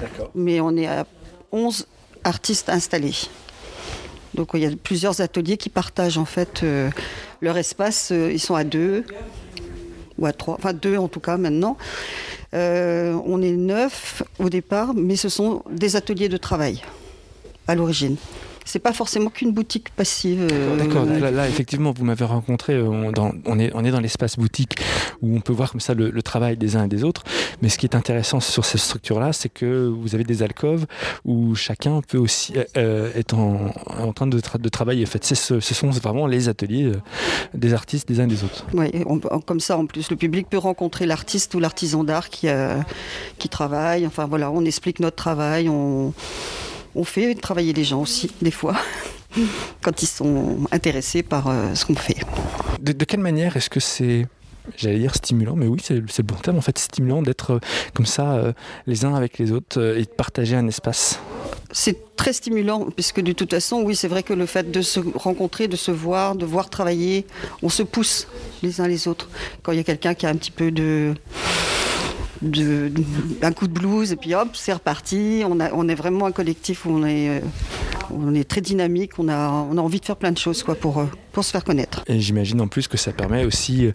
D'accord. 0.00 0.30
mais 0.34 0.60
on 0.60 0.76
est 0.76 0.88
à 0.88 1.06
11 1.52 1.86
artistes 2.24 2.68
installés. 2.68 3.14
Donc 4.34 4.50
il 4.54 4.60
y 4.60 4.66
a 4.66 4.70
plusieurs 4.70 5.20
ateliers 5.20 5.56
qui 5.56 5.68
partagent 5.68 6.18
en 6.18 6.24
fait 6.24 6.64
leur 7.40 7.56
espace. 7.56 8.10
Ils 8.10 8.40
sont 8.40 8.56
à 8.56 8.64
deux 8.64 9.04
ou 10.18 10.26
à 10.26 10.32
trois, 10.32 10.54
enfin 10.54 10.72
deux 10.72 10.96
en 10.96 11.08
tout 11.08 11.20
cas 11.20 11.36
maintenant. 11.36 11.76
Euh, 12.52 13.18
on 13.24 13.42
est 13.42 13.52
neuf 13.52 14.22
au 14.38 14.48
départ, 14.48 14.94
mais 14.94 15.16
ce 15.16 15.28
sont 15.28 15.62
des 15.70 15.96
ateliers 15.96 16.28
de 16.28 16.36
travail 16.36 16.82
à 17.68 17.74
l'origine. 17.74 18.16
C'est 18.64 18.78
pas 18.78 18.92
forcément 18.92 19.30
qu'une 19.30 19.52
boutique 19.52 19.88
passive. 19.90 20.46
euh, 20.52 20.76
D'accord, 20.76 21.04
là, 21.04 21.30
là, 21.30 21.48
effectivement, 21.48 21.92
vous 21.96 22.04
m'avez 22.04 22.24
rencontré, 22.24 22.74
euh, 22.74 22.84
on, 22.84 23.10
dans- 23.10 23.32
on 23.46 23.58
est, 23.58 23.70
on 23.74 23.84
est 23.84 23.90
dans 23.90 24.00
l'espace 24.00 24.36
boutique 24.36 24.76
où 25.22 25.34
on 25.36 25.40
peut 25.40 25.52
voir 25.52 25.70
comme 25.72 25.80
ça 25.80 25.94
le, 25.94 26.10
le 26.10 26.22
travail 26.22 26.56
des 26.56 26.76
uns 26.76 26.84
et 26.84 26.88
des 26.88 27.02
autres. 27.02 27.24
Mais 27.62 27.68
ce 27.68 27.78
qui 27.78 27.86
est 27.86 27.94
intéressant 27.96 28.38
sur 28.40 28.64
cette 28.64 28.80
structure-là, 28.80 29.32
c'est 29.32 29.48
que 29.48 29.86
vous 29.88 30.14
avez 30.14 30.24
des 30.24 30.42
alcôves 30.42 30.86
où 31.24 31.54
chacun 31.54 32.00
peut 32.06 32.18
aussi 32.18 32.54
euh, 32.76 33.10
être 33.16 33.34
en, 33.36 33.72
en 33.98 34.12
train 34.12 34.26
de, 34.26 34.38
tra- 34.40 34.60
de 34.60 34.68
travailler. 34.68 35.04
En 35.04 35.08
fait, 35.10 35.24
ce, 35.24 35.58
ce 35.60 35.74
sont 35.74 35.90
vraiment 35.90 36.26
les 36.26 36.48
ateliers 36.48 36.92
des 37.54 37.74
artistes 37.74 38.06
des 38.08 38.20
uns 38.20 38.24
et 38.24 38.28
des 38.28 38.44
autres. 38.44 38.64
On- 39.06 39.18
comme 39.40 39.60
ça, 39.60 39.76
en 39.78 39.86
plus, 39.86 40.10
le 40.10 40.16
public 40.16 40.48
peut 40.48 40.58
rencontrer 40.58 41.06
l'artiste 41.06 41.54
ou 41.54 41.60
l'artisan 41.60 42.04
d'art 42.04 42.28
qui, 42.28 42.46
qui 43.38 43.48
travaille. 43.48 44.06
Enfin 44.06 44.26
voilà, 44.26 44.50
on 44.50 44.64
explique 44.64 45.00
notre 45.00 45.16
travail, 45.16 45.68
on, 45.68 46.12
on 46.94 47.04
fait 47.04 47.34
travailler 47.34 47.72
les 47.72 47.84
gens 47.84 48.02
aussi, 48.02 48.30
des 48.42 48.50
fois, 48.50 48.76
quand 49.82 50.02
ils 50.02 50.06
sont 50.06 50.58
intéressés 50.72 51.22
par 51.22 51.48
euh, 51.48 51.74
ce 51.74 51.84
qu'on 51.84 51.94
fait. 51.94 52.16
De, 52.80 52.92
de 52.92 53.04
quelle 53.04 53.20
manière 53.20 53.56
est-ce 53.56 53.70
que 53.70 53.80
c'est, 53.80 54.26
j'allais 54.76 54.98
dire 54.98 55.14
stimulant, 55.14 55.56
mais 55.56 55.66
oui, 55.66 55.80
c'est 55.82 55.94
le 55.94 56.22
bon 56.22 56.36
terme 56.36 56.58
en 56.58 56.60
fait, 56.60 56.78
stimulant 56.78 57.22
d'être 57.22 57.54
euh, 57.54 57.60
comme 57.94 58.06
ça 58.06 58.32
euh, 58.32 58.52
les 58.86 59.04
uns 59.04 59.14
avec 59.14 59.38
les 59.38 59.52
autres 59.52 59.80
euh, 59.80 59.98
et 59.98 60.02
de 60.02 60.08
partager 60.08 60.56
un 60.56 60.66
espace? 60.66 61.20
C'est 61.72 62.16
très 62.16 62.32
stimulant, 62.32 62.88
puisque 62.90 63.20
de 63.20 63.32
toute 63.32 63.50
façon, 63.50 63.82
oui, 63.82 63.94
c'est 63.94 64.08
vrai 64.08 64.22
que 64.22 64.32
le 64.32 64.46
fait 64.46 64.70
de 64.70 64.82
se 64.82 65.00
rencontrer, 65.14 65.68
de 65.68 65.76
se 65.76 65.92
voir, 65.92 66.34
de 66.34 66.44
voir 66.44 66.68
travailler, 66.68 67.26
on 67.62 67.68
se 67.68 67.82
pousse 67.82 68.26
les 68.62 68.80
uns 68.80 68.88
les 68.88 69.06
autres. 69.06 69.28
Quand 69.62 69.72
il 69.72 69.76
y 69.78 69.80
a 69.80 69.84
quelqu'un 69.84 70.14
qui 70.14 70.26
a 70.26 70.30
un 70.30 70.36
petit 70.36 70.50
peu 70.50 70.72
de, 70.72 71.14
de, 72.42 72.90
un 73.42 73.52
coup 73.52 73.66
de 73.66 73.72
blues, 73.72 74.12
et 74.12 74.16
puis 74.16 74.34
hop, 74.34 74.48
c'est 74.54 74.72
reparti. 74.72 75.42
On, 75.46 75.88
est 75.88 75.94
vraiment 75.94 76.26
un 76.26 76.32
collectif 76.32 76.86
où 76.86 76.90
on 76.90 77.04
est, 77.04 78.44
très 78.44 78.60
dynamique, 78.60 79.18
on 79.18 79.28
a, 79.28 79.50
on 79.50 79.76
a 79.76 79.80
envie 79.80 80.00
de 80.00 80.04
faire 80.04 80.16
plein 80.16 80.32
de 80.32 80.38
choses 80.38 80.62
quoi, 80.62 80.74
pour, 80.74 80.98
euh, 80.98 81.06
pour 81.32 81.44
se 81.44 81.50
faire 81.50 81.64
connaître. 81.64 82.02
Et 82.06 82.20
j'imagine 82.20 82.60
en 82.60 82.68
plus 82.68 82.88
que 82.88 82.96
ça 82.96 83.12
permet 83.12 83.44
aussi 83.44 83.86
euh, 83.86 83.92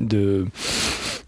de 0.00 0.46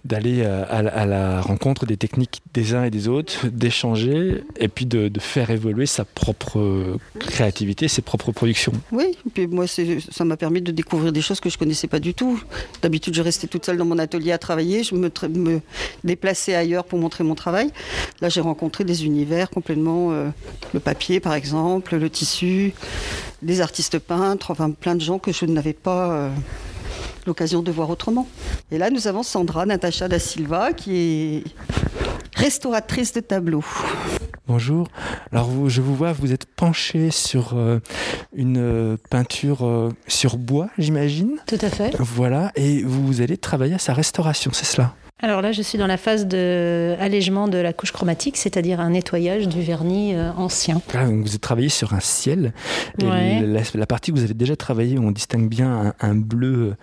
d'aller 0.06 0.44
à, 0.44 0.62
à 0.64 1.06
la- 1.06 1.40
rencontre 1.40 1.86
des 1.86 1.96
techniques 1.96 2.42
des 2.54 2.74
uns 2.74 2.84
et 2.84 2.90
des 2.90 3.08
autres, 3.08 3.46
d'échanger 3.48 4.44
et 4.58 4.68
puis 4.68 4.86
de, 4.86 5.10
faire 5.18 5.50
évoluer 5.50 5.86
sa 5.86 6.04
propre 6.04 6.58
euh, 6.58 6.96
créativité, 7.18 7.88
ses 7.88 8.02
propres 8.02 8.32
productions. 8.32 8.72
Oui, 8.92 9.16
et 9.26 9.30
puis 9.32 9.46
moi, 9.46 9.66
ça 9.66 10.24
m'a 10.24 10.36
permis 10.36 10.60
de 10.62 10.72
découvrir 10.72 11.12
des 11.12 11.20
choses 11.20 11.40
que 11.40 11.50
je 11.50 11.58
connaissais 11.58 11.88
pas 11.88 12.00
du 12.00 12.14
tout. 12.14 12.42
D'habitude, 12.82 13.14
je 13.14 13.22
restais 13.22 13.46
toute 13.46 13.66
seule 13.66 13.76
dans 13.76 13.84
mon 13.84 13.98
atelier 13.98 14.32
à 14.32 14.38
travailler, 14.38 14.82
je 14.82 14.94
me, 14.94 15.10
déplaçais 16.04 16.54
ailleurs 16.54 16.84
pour 16.84 16.98
montrer 16.98 17.24
mon 17.24 17.34
travail. 17.34 17.70
Là, 18.20 18.28
j'ai 18.28 18.40
rencontré 18.40 18.84
des 18.84 19.04
univers 19.04 19.50
complètement, 19.50 20.12
euh, 20.12 20.28
le 20.74 20.80
papier 20.80 21.20
par 21.20 21.34
exemple, 21.34 21.96
le 21.96 22.10
tissu, 22.10 22.72
des 23.42 23.60
artistes 23.60 23.98
peintres, 23.98 24.50
enfin 24.50 24.70
plein 24.70 24.94
de 24.94 25.00
gens 25.00 25.18
que 25.18 25.32
je 25.32 25.44
n'avais 25.46 25.72
pas 25.72 26.10
euh, 26.12 26.28
l'occasion 27.26 27.62
de 27.62 27.70
voir 27.70 27.90
autrement. 27.90 28.26
Et 28.70 28.78
là, 28.78 28.90
nous 28.90 29.06
avons 29.06 29.22
Sandra 29.22 29.66
Natacha 29.66 30.08
da 30.08 30.18
Silva 30.18 30.72
qui 30.72 30.96
est 30.96 31.44
restauratrice 32.34 33.12
de 33.12 33.20
tableaux. 33.20 33.64
Bonjour. 34.46 34.88
Alors 35.32 35.46
vous, 35.46 35.68
je 35.68 35.80
vous 35.80 35.96
vois, 35.96 36.12
vous 36.12 36.32
êtes 36.32 36.46
penché 36.46 37.10
sur 37.10 37.54
euh, 37.54 37.80
une 38.32 38.58
euh, 38.58 38.96
peinture 39.10 39.66
euh, 39.66 39.90
sur 40.06 40.36
bois, 40.36 40.68
j'imagine? 40.78 41.38
Tout 41.46 41.58
à 41.60 41.68
fait. 41.68 41.96
Voilà, 41.98 42.52
et 42.54 42.82
vous 42.84 43.20
allez 43.20 43.38
travailler 43.38 43.74
à 43.74 43.78
sa 43.78 43.92
restauration, 43.92 44.52
c'est 44.54 44.66
cela? 44.66 44.94
Alors 45.22 45.40
là, 45.40 45.50
je 45.50 45.62
suis 45.62 45.78
dans 45.78 45.86
la 45.86 45.96
phase 45.96 46.26
d'allègement 46.26 47.48
de 47.48 47.56
la 47.56 47.72
couche 47.72 47.90
chromatique, 47.90 48.36
c'est-à-dire 48.36 48.80
un 48.80 48.90
nettoyage 48.90 49.48
du 49.48 49.62
vernis 49.62 50.14
euh, 50.14 50.30
ancien. 50.36 50.74
Donc 50.92 51.22
vous 51.22 51.28
avez 51.28 51.38
travaillé 51.38 51.70
sur 51.70 51.94
un 51.94 52.00
ciel. 52.00 52.52
Ouais. 53.02 53.40
la, 53.40 53.62
la 53.74 53.86
partie 53.86 54.12
que 54.12 54.18
vous 54.18 54.24
avez 54.24 54.34
déjà 54.34 54.56
travaillé, 54.56 54.98
on 54.98 55.10
distingue 55.12 55.48
bien 55.48 55.94
un, 56.00 56.08
un 56.08 56.14
bleu, 56.14 56.74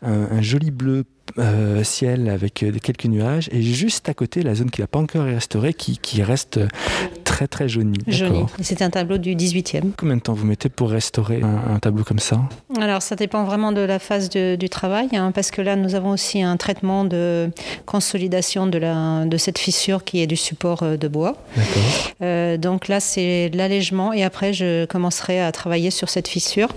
un, 0.00 0.28
un 0.30 0.40
joli 0.40 0.70
bleu 0.70 1.04
euh, 1.38 1.82
ciel 1.84 2.28
avec 2.28 2.62
euh, 2.62 2.72
quelques 2.82 3.06
nuages. 3.06 3.48
Et 3.52 3.62
juste 3.62 4.08
à 4.08 4.14
côté, 4.14 4.42
la 4.42 4.54
zone 4.54 4.70
qui 4.70 4.80
n'a 4.80 4.86
pas 4.86 4.98
encore 4.98 5.24
été 5.26 5.34
restaurée, 5.34 5.74
qui, 5.74 5.98
qui 5.98 6.22
reste 6.22 6.60
très 7.24 7.46
très 7.46 7.68
jaunie. 7.68 7.98
Jauni. 8.06 8.32
D'accord. 8.40 8.50
Et 8.58 8.64
C'est 8.64 8.82
un 8.82 8.90
tableau 8.90 9.18
du 9.18 9.34
18e. 9.34 9.92
Combien 9.96 10.16
de 10.16 10.20
temps 10.22 10.34
vous 10.34 10.44
mettez 10.46 10.68
pour 10.68 10.90
restaurer 10.90 11.40
un, 11.42 11.74
un 11.74 11.78
tableau 11.78 12.04
comme 12.04 12.18
ça? 12.18 12.40
Alors, 12.80 13.00
ça 13.02 13.16
dépend 13.16 13.44
vraiment 13.44 13.72
de 13.72 13.80
la 13.80 13.98
phase 13.98 14.28
de- 14.28 14.56
du 14.56 14.68
travail, 14.68 15.08
hein, 15.14 15.32
parce 15.34 15.50
que 15.50 15.62
là, 15.62 15.76
nous 15.76 15.94
avons 15.94 16.10
aussi 16.10 16.42
un 16.42 16.56
traitement 16.56 17.04
de 17.04 17.50
consolidation 17.86 18.66
de, 18.66 18.78
la, 18.78 19.24
de 19.24 19.36
cette 19.36 19.58
fissure 19.58 20.04
qui 20.04 20.20
est 20.22 20.26
du 20.26 20.36
support 20.36 20.82
euh, 20.82 20.96
de 20.96 21.08
bois. 21.08 21.36
D'accord. 21.56 21.82
Euh, 22.22 22.56
donc 22.56 22.88
là, 22.88 23.00
c'est 23.00 23.50
l'allègement, 23.54 24.12
et 24.12 24.22
après, 24.24 24.52
je 24.52 24.84
commencerai 24.86 25.40
à 25.40 25.52
travailler 25.52 25.90
sur 25.90 26.08
cette 26.08 26.28
fissure. 26.28 26.68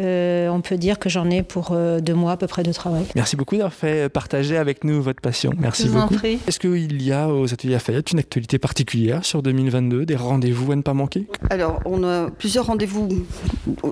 euh, 0.00 0.48
on 0.48 0.60
peut 0.60 0.76
dire 0.76 0.98
que 0.98 1.08
j'en 1.08 1.30
ai 1.30 1.42
pour 1.42 1.70
euh, 1.72 2.00
deux 2.00 2.14
mois 2.14 2.32
à 2.32 2.36
peu 2.36 2.46
près 2.46 2.62
de 2.62 2.72
travail. 2.72 3.04
Merci 3.14 3.36
beaucoup 3.36 3.54
d'avoir 3.56 3.72
fait 3.82 4.08
partager 4.08 4.56
avec 4.56 4.84
nous 4.84 5.02
votre 5.02 5.20
passion. 5.20 5.52
Merci 5.58 5.88
vous 5.88 6.00
beaucoup. 6.00 6.14
Est-ce 6.24 6.60
qu'il 6.60 7.02
y 7.02 7.12
a 7.12 7.28
aux 7.28 7.52
ateliers 7.52 7.72
Lafayette 7.72 8.12
une 8.12 8.20
actualité 8.20 8.60
particulière 8.60 9.24
sur 9.24 9.42
2022, 9.42 10.06
des 10.06 10.14
rendez-vous 10.14 10.70
à 10.70 10.76
ne 10.76 10.82
pas 10.82 10.94
manquer? 10.94 11.26
Alors, 11.50 11.80
on 11.84 12.04
a 12.04 12.30
plusieurs 12.30 12.66
rendez-vous 12.66 13.08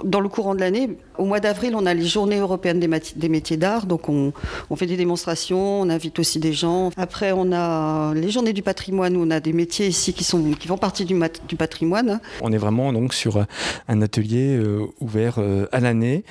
dans 0.05 0.21
le 0.21 0.29
courant 0.29 0.55
de 0.55 0.61
l'année. 0.61 0.91
Au 1.19 1.25
mois 1.25 1.41
d'avril, 1.41 1.75
on 1.75 1.87
a 1.87 1.95
les 1.95 2.07
journées 2.07 2.39
européennes 2.39 2.79
des, 2.79 3.29
métiers 3.29 3.57
d'art. 3.57 3.87
Donc, 3.87 4.09
on, 4.09 4.33
on 4.71 4.77
fait 4.77 4.87
des 4.87 4.97
démonstrations, 4.97 5.81
on 5.81 5.91
invite 5.91 6.21
aussi 6.21 6.39
des 6.39 6.53
gens. 6.53 6.91
Après, 6.97 7.33
on 7.33 7.53
a 7.53 8.15
les 8.15 8.31
journées 8.31 8.53
du 8.53 8.63
patrimoine 8.63 9.17
où 9.17 9.25
on 9.27 9.31
a 9.31 9.41
des 9.41 9.53
métiers 9.53 9.89
ici 9.89 10.13
qui, 10.13 10.23
sont, 10.23 10.53
qui 10.53 10.69
font 10.69 10.79
partie 10.79 11.05
du, 11.05 11.19
du 11.49 11.57
patrimoine. 11.57 12.21
On 12.43 12.53
est 12.53 12.59
vraiment 12.59 12.93
donc 12.93 13.13
sur 13.13 13.45
un 13.89 14.03
atelier 14.03 14.57
euh, 14.57 14.87
ouvert 15.01 15.37
euh, 15.39 15.67
à 15.73 15.81
l'année 15.81 16.23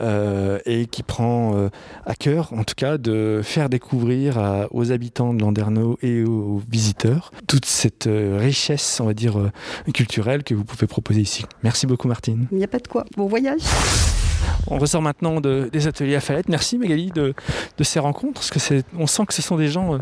euh, 0.00 0.58
et 0.66 0.86
qui 0.86 1.02
prend 1.02 1.68
à 2.06 2.14
cœur, 2.14 2.52
en 2.52 2.64
tout 2.64 2.74
cas, 2.76 2.98
de 2.98 3.07
faire 3.42 3.68
découvrir 3.68 4.38
à- 4.38 4.66
aux 4.70 4.92
habitants 4.92 5.32
de 5.34 5.40
Landerneau 5.40 5.98
et 6.02 6.22
aux 6.24 6.60
visiteurs 6.70 7.30
toute 7.46 7.64
cette 7.64 8.06
euh, 8.06 8.38
richesse, 8.40 8.98
on 9.00 9.06
va 9.06 9.14
dire, 9.14 9.38
euh, 9.38 9.50
culturelle 9.94 10.42
que 10.44 10.54
vous 10.54 10.64
pouvez 10.64 10.86
proposer 10.86 11.20
ici. 11.20 11.44
Merci 11.62 11.86
beaucoup, 11.86 12.08
Martine. 12.08 12.46
Il 12.52 12.58
n'y 12.58 12.64
a 12.64 12.68
pas 12.68 12.78
de 12.78 12.88
quoi. 12.88 13.04
Bon 13.16 13.26
voyage. 13.26 13.60
On 14.70 14.78
ressort 14.78 15.02
maintenant 15.02 15.40
de- 15.40 15.68
des 15.72 15.86
ateliers 15.86 16.12
Lafayette. 16.12 16.48
Merci 16.48 16.78
Magali 16.78 17.10
de, 17.10 17.34
de 17.78 17.84
ces 17.84 17.98
rencontres, 17.98 18.34
parce 18.34 18.50
que 18.50 18.58
c'est, 18.58 18.84
on 18.98 19.06
sent 19.06 19.24
que 19.26 19.34
ce 19.34 19.42
sont 19.42 19.56
des 19.56 19.68
gens 19.68 19.94
euh, 19.94 19.98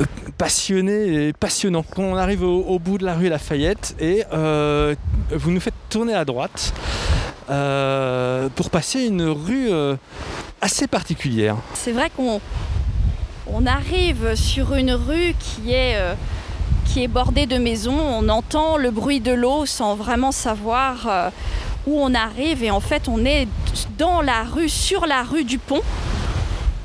euh, 0.00 0.04
passionnés 0.36 1.28
et 1.28 1.32
passionnants. 1.32 1.84
On 1.96 2.14
arrive 2.16 2.42
au, 2.42 2.60
au 2.62 2.78
bout 2.78 2.98
de 2.98 3.04
la 3.04 3.14
rue 3.14 3.28
Lafayette 3.28 3.96
et 4.00 4.24
euh, 4.32 4.94
vous 5.30 5.50
nous 5.50 5.60
faites 5.60 5.74
tourner 5.88 6.14
à 6.14 6.24
droite 6.24 6.74
euh, 7.48 8.48
pour 8.54 8.70
passer 8.70 9.06
une 9.06 9.22
rue 9.22 9.70
euh, 9.70 9.96
assez 10.60 10.86
particulière. 10.86 11.56
C'est 11.74 11.92
vrai 11.92 12.10
qu'on 12.16 12.40
on 13.46 13.66
arrive 13.66 14.34
sur 14.34 14.74
une 14.74 14.90
rue 14.92 15.34
qui 15.38 15.72
est, 15.72 15.96
euh, 15.96 16.14
qui 16.86 17.04
est 17.04 17.08
bordée 17.08 17.46
de 17.46 17.58
maisons. 17.58 17.98
On 17.98 18.28
entend 18.28 18.76
le 18.76 18.90
bruit 18.90 19.20
de 19.20 19.32
l'eau 19.32 19.64
sans 19.64 19.94
vraiment 19.94 20.32
savoir 20.32 21.30
où 21.86 22.00
on 22.00 22.14
arrive. 22.14 22.64
Et 22.64 22.72
en 22.72 22.80
fait, 22.80 23.08
on 23.08 23.24
est 23.24 23.46
dans 23.96 24.22
la 24.22 24.42
rue, 24.42 24.68
sur 24.68 25.06
la 25.06 25.22
rue 25.22 25.44
du 25.44 25.58
pont. 25.58 25.82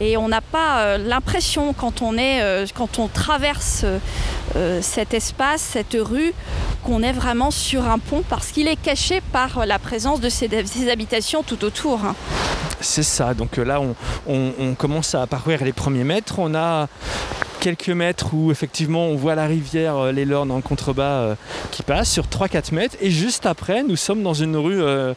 Et 0.03 0.17
on 0.17 0.27
n'a 0.29 0.41
pas 0.41 0.79
euh, 0.79 0.97
l'impression 0.97 1.73
quand 1.73 2.01
on 2.01 2.17
est, 2.17 2.41
euh, 2.41 2.65
quand 2.75 2.97
on 2.97 3.07
traverse 3.07 3.85
euh, 4.55 4.79
cet 4.81 5.13
espace, 5.13 5.61
cette 5.61 5.95
rue, 5.99 6.33
qu'on 6.83 7.03
est 7.03 7.11
vraiment 7.11 7.51
sur 7.51 7.87
un 7.87 7.99
pont 7.99 8.23
parce 8.27 8.47
qu'il 8.47 8.67
est 8.67 8.81
caché 8.81 9.21
par 9.31 9.63
la 9.67 9.77
présence 9.77 10.19
de 10.19 10.27
ces, 10.29 10.49
habitations 10.89 11.43
tout 11.43 11.63
autour. 11.63 12.03
hein. 12.03 12.15
C'est 12.79 13.03
ça, 13.03 13.35
donc 13.35 13.57
là 13.57 13.79
on, 13.79 13.93
on- 14.27 14.53
on 14.59 14.73
commence 14.73 15.13
à 15.13 15.27
parcourir 15.27 15.63
les 15.63 15.71
premiers 15.71 16.03
mètres. 16.03 16.39
On 16.39 16.55
a 16.55 16.87
quelques 17.61 17.89
mètres 17.89 18.33
où 18.33 18.51
effectivement 18.51 19.05
on 19.05 19.15
voit 19.15 19.35
la 19.35 19.45
rivière, 19.45 19.95
euh, 19.95 20.11
les 20.11 20.25
Lornes 20.25 20.51
en 20.51 20.59
contrebas 20.59 21.03
euh, 21.21 21.35
qui 21.71 21.83
passe 21.83 22.11
sur 22.11 22.25
3-4 22.25 22.73
mètres. 22.73 22.97
Et 22.99 23.09
juste 23.11 23.45
après, 23.45 23.83
nous 23.83 23.95
sommes 23.95 24.23
dans 24.23 24.33
une 24.33 24.57
rue 24.57 24.81
euh, 24.81 25.13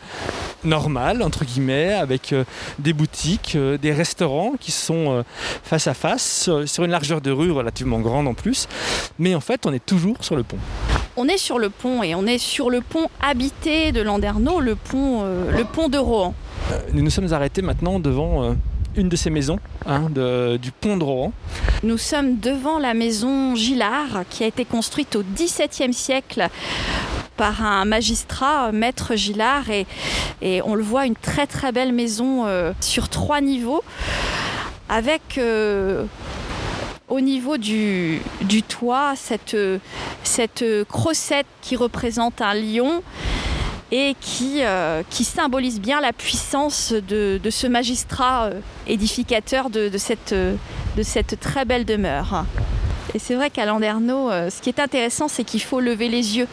normale, 0.62 1.22
entre 1.22 1.44
guillemets, 1.44 1.92
avec 1.94 2.34
des 2.78 2.92
boutiques, 2.92 3.56
des 3.56 3.92
restaurants 3.92 4.52
qui 4.60 4.70
sont 4.70 5.24
face 5.62 5.86
à 5.88 5.94
face, 5.94 6.42
sur- 6.44 6.68
sur 6.68 6.84
une 6.84 6.90
largeur 6.90 7.20
de 7.20 7.30
rue 7.30 7.50
relativement 7.50 7.98
grande 8.00 8.26
en 8.28 8.34
plus. 8.34 8.66
Mais 9.18 9.34
en 9.34 9.40
fait, 9.40 9.66
on 9.66 9.72
est 9.72 9.84
toujours 9.84 10.16
sur 10.20 10.36
le 10.36 10.42
pont. 10.42 10.56
On 11.16 11.28
est 11.28 11.38
sur 11.38 11.58
le 11.58 11.70
pont 11.70 12.02
et 12.02 12.14
on 12.14 12.26
est 12.26 12.38
sur 12.38 12.70
le 12.70 12.80
pont 12.80 13.08
habité 13.22 13.92
de 13.92 14.00
Landerneau, 14.02 14.60
le 14.60 14.74
pont, 14.74 15.20
euh, 15.22 15.50
le 15.56 15.64
pont 15.64 15.88
de 15.88 15.98
Rohan. 15.98 16.34
Euh, 16.72 16.80
Nous 16.92 17.02
nous 17.02 17.10
sommes 17.10 17.32
arrêtés 17.32 17.62
maintenant 17.62 18.00
devant 18.00 18.42
euh, 18.44 18.52
une 18.96 19.08
de 19.08 19.16
ces 19.16 19.30
maisons 19.30 19.58
hein, 19.86 20.08
du 20.10 20.70
pont 20.72 20.96
de 20.96 21.04
Rohan. 21.04 21.32
Nous 21.82 21.98
sommes 21.98 22.38
devant 22.38 22.78
la 22.78 22.94
maison 22.94 23.54
Gillard 23.54 24.24
qui 24.30 24.44
a 24.44 24.46
été 24.46 24.64
construite 24.64 25.16
au 25.16 25.22
XVIIe 25.22 25.92
siècle 25.92 26.48
par 27.36 27.64
un 27.64 27.84
magistrat, 27.84 28.72
maître 28.72 29.16
Gillard, 29.16 29.64
et, 29.70 29.86
on 30.64 30.74
le 30.74 30.82
voit, 30.82 31.06
une 31.06 31.16
très 31.16 31.46
très 31.46 31.72
belle 31.72 31.92
maison 31.92 32.46
euh, 32.46 32.72
sur 32.80 33.08
trois 33.08 33.40
niveaux, 33.40 33.82
avec 34.88 35.38
euh, 35.38 36.04
au 37.08 37.20
niveau 37.20 37.56
du, 37.56 38.20
toit 38.68 39.14
cette, 39.16 39.54
euh, 39.54 39.78
cette 40.22 40.64
crossette 40.88 41.46
qui 41.60 41.76
représente 41.76 42.40
un 42.40 42.54
lion 42.54 43.02
et 43.92 44.14
qui, 44.20 44.62
euh, 44.62 45.02
qui 45.10 45.24
symbolise 45.24 45.80
bien 45.80 46.00
la 46.00 46.12
puissance 46.12 46.92
de, 46.92 47.40
ce 47.50 47.66
magistrat 47.66 48.46
euh, 48.46 48.60
édificateur 48.86 49.70
de, 49.70 49.88
de 49.88 49.98
cette, 49.98 50.32
euh, 50.32 50.54
de 50.96 51.02
cette 51.02 51.38
très 51.40 51.64
belle 51.64 51.84
demeure. 51.84 52.44
Et 53.14 53.18
c'est 53.18 53.34
vrai 53.34 53.50
qu'à 53.50 53.64
Landerneau, 53.64 54.30
ce 54.30 54.60
qui 54.60 54.70
est 54.70 54.80
intéressant, 54.80 55.28
c'est 55.28 55.44
qu'il 55.44 55.62
faut 55.62 55.78
lever 55.78 56.08
les 56.08 56.36
yeux 56.36 56.48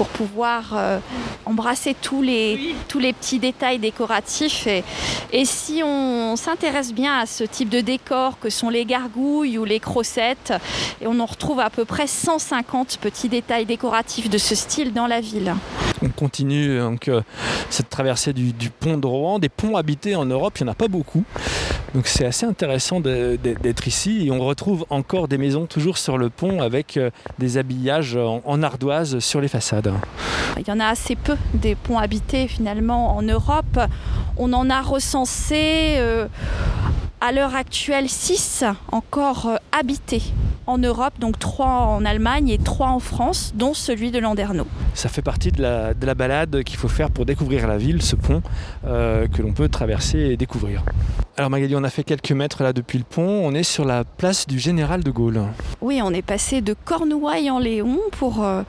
pour 0.00 0.08
pouvoir 0.08 0.72
euh, 0.72 0.98
embrasser 1.44 1.94
tous 2.00 2.22
les, 2.22 2.74
tous 2.88 2.98
les 2.98 3.12
petits 3.12 3.38
détails 3.38 3.78
décoratifs. 3.78 4.66
Et, 4.66 4.82
et 5.30 5.44
si 5.44 5.82
on 5.84 6.36
s'intéresse 6.36 6.94
bien 6.94 7.18
à 7.18 7.26
ce 7.26 7.44
type 7.44 7.68
de 7.68 7.82
décor 7.82 8.38
que 8.38 8.48
sont 8.48 8.70
les 8.70 8.86
gargouilles 8.86 9.58
ou 9.58 9.66
les 9.66 9.78
crossettes, 9.78 10.54
et 11.02 11.06
on 11.06 11.20
en 11.20 11.26
retrouve 11.26 11.60
à 11.60 11.68
peu 11.68 11.84
près 11.84 12.06
150 12.06 12.96
petits 12.96 13.28
détails 13.28 13.66
décoratifs 13.66 14.30
de 14.30 14.38
ce 14.38 14.54
style 14.54 14.94
dans 14.94 15.06
la 15.06 15.20
ville. 15.20 15.54
On 16.02 16.08
continue 16.08 16.78
donc 16.78 17.08
euh, 17.08 17.20
cette 17.68 17.90
traversée 17.90 18.32
du, 18.32 18.70
pont 18.70 18.96
de 18.96 19.06
Rohan. 19.06 19.38
Des 19.38 19.50
ponts 19.50 19.76
habités 19.76 20.16
en 20.16 20.24
Europe, 20.24 20.58
il 20.58 20.64
n'y 20.64 20.70
en 20.70 20.72
a 20.72 20.74
pas 20.76 20.88
beaucoup. 20.88 21.24
Donc 21.94 22.06
c'est 22.06 22.24
assez 22.24 22.46
intéressant 22.46 23.00
d'être 23.00 23.86
ici. 23.86 24.26
Et 24.26 24.30
on 24.30 24.40
retrouve 24.40 24.86
encore 24.88 25.28
des 25.28 25.36
maisons 25.36 25.66
toujours 25.66 25.98
sur 25.98 26.16
le 26.16 26.30
pont 26.30 26.62
avec 26.62 26.96
euh, 26.96 27.10
des 27.38 27.58
habillages 27.58 28.16
en 28.16 28.62
ardoise 28.62 29.18
sur 29.18 29.40
les 29.40 29.48
façades. 29.48 29.89
Il 30.58 30.68
y 30.68 30.70
en 30.70 30.80
a 30.80 30.86
assez 30.86 31.16
peu 31.16 31.36
des 31.54 31.74
ponts 31.74 31.98
habités 31.98 32.48
finalement 32.48 33.16
en 33.16 33.22
Europe. 33.22 33.78
On 34.36 34.52
en 34.52 34.68
a 34.70 34.82
recensé 34.82 35.96
euh, 35.98 36.26
à 37.20 37.32
l'heure 37.32 37.54
actuelle 37.54 38.08
6 38.08 38.64
encore 38.92 39.46
euh, 39.46 39.56
habités 39.78 40.22
en 40.66 40.78
Europe, 40.78 41.14
donc 41.18 41.38
3 41.38 41.66
en 41.66 42.04
Allemagne 42.04 42.48
et 42.48 42.58
3 42.58 42.88
en 42.88 42.98
France, 43.00 43.52
dont 43.54 43.74
celui 43.74 44.10
de 44.10 44.18
Landerneau. 44.18 44.66
Ça 44.94 45.08
fait 45.08 45.22
partie 45.22 45.50
de 45.50 45.60
la, 45.60 45.94
de 45.94 46.06
la 46.06 46.14
balade 46.14 46.62
qu'il 46.62 46.78
faut 46.78 46.88
faire 46.88 47.10
pour 47.10 47.26
découvrir 47.26 47.66
la 47.66 47.76
ville, 47.76 48.02
ce 48.02 48.16
pont 48.16 48.42
euh, 48.86 49.26
que 49.26 49.42
l'on 49.42 49.52
peut 49.52 49.68
traverser 49.68 50.18
et 50.18 50.36
découvrir. 50.36 50.84
Alors 51.40 51.48
Magali, 51.48 51.74
on 51.74 51.84
a 51.84 51.88
fait 51.88 52.04
quelques 52.04 52.32
mètres 52.32 52.62
là 52.62 52.74
depuis 52.74 52.98
le 52.98 53.04
pont. 53.04 53.22
On 53.22 53.54
est 53.54 53.62
sur 53.62 53.86
la 53.86 54.04
place 54.04 54.46
du 54.46 54.58
Général 54.58 55.02
de 55.02 55.10
Gaulle. 55.10 55.40
Oui, 55.80 56.02
on 56.04 56.10
est 56.10 56.20
passé 56.20 56.60
de 56.60 56.74
Cornouailles 56.74 57.50
en 57.50 57.58
Léon 57.58 57.98
pour, 58.10 58.44
euh, 58.44 58.60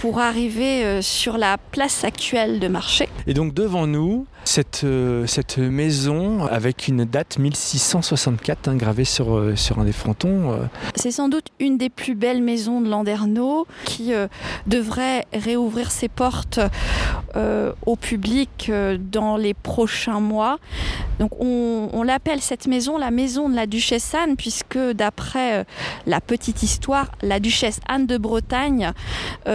pour 0.00 0.18
arriver 0.18 0.84
euh, 0.84 1.00
sur 1.00 1.38
la 1.38 1.58
place 1.70 2.02
actuelle 2.02 2.58
de 2.58 2.66
marché. 2.66 3.08
Et 3.28 3.34
donc 3.34 3.54
devant 3.54 3.86
nous, 3.86 4.26
cette, 4.48 4.82
euh, 4.84 5.26
cette 5.26 5.58
maison 5.58 6.46
avec 6.46 6.88
une 6.88 7.04
date 7.04 7.38
1664 7.38 8.68
hein, 8.68 8.76
gravée 8.76 9.04
sur, 9.04 9.36
euh, 9.36 9.54
sur 9.56 9.78
un 9.78 9.84
des 9.84 9.92
frontons. 9.92 10.52
euh, 10.52 10.64
C'est 10.94 11.10
sans 11.10 11.28
doute 11.28 11.48
une 11.60 11.76
des 11.76 11.90
plus 11.90 12.14
belles 12.14 12.42
maisons 12.42 12.80
de 12.80 12.88
Landerneau 12.88 13.66
qui 13.84 14.12
devrait 14.66 15.26
réouvrir 15.34 15.90
ses 15.90 16.08
portes 16.08 16.60
au 17.86 17.96
public 17.96 18.70
dans 19.10 19.36
les 19.36 19.54
prochains 19.54 20.20
mois. 20.20 20.58
Donc 21.18 21.32
on, 21.40 21.90
on 21.92 22.02
l'appelle 22.02 22.40
cette 22.40 22.66
maison 22.66 22.96
la 22.96 23.10
maison 23.10 23.48
de 23.48 23.54
la 23.54 23.66
duchesse 23.66 24.14
Anne 24.14 24.36
puisque 24.36 24.78
d'après 24.78 25.66
la 26.06 26.20
petite 26.20 26.62
histoire, 26.62 27.10
la 27.22 27.38
duchesse 27.40 27.80
Anne 27.88 28.06
de 28.06 28.16
Bretagne 28.16 28.92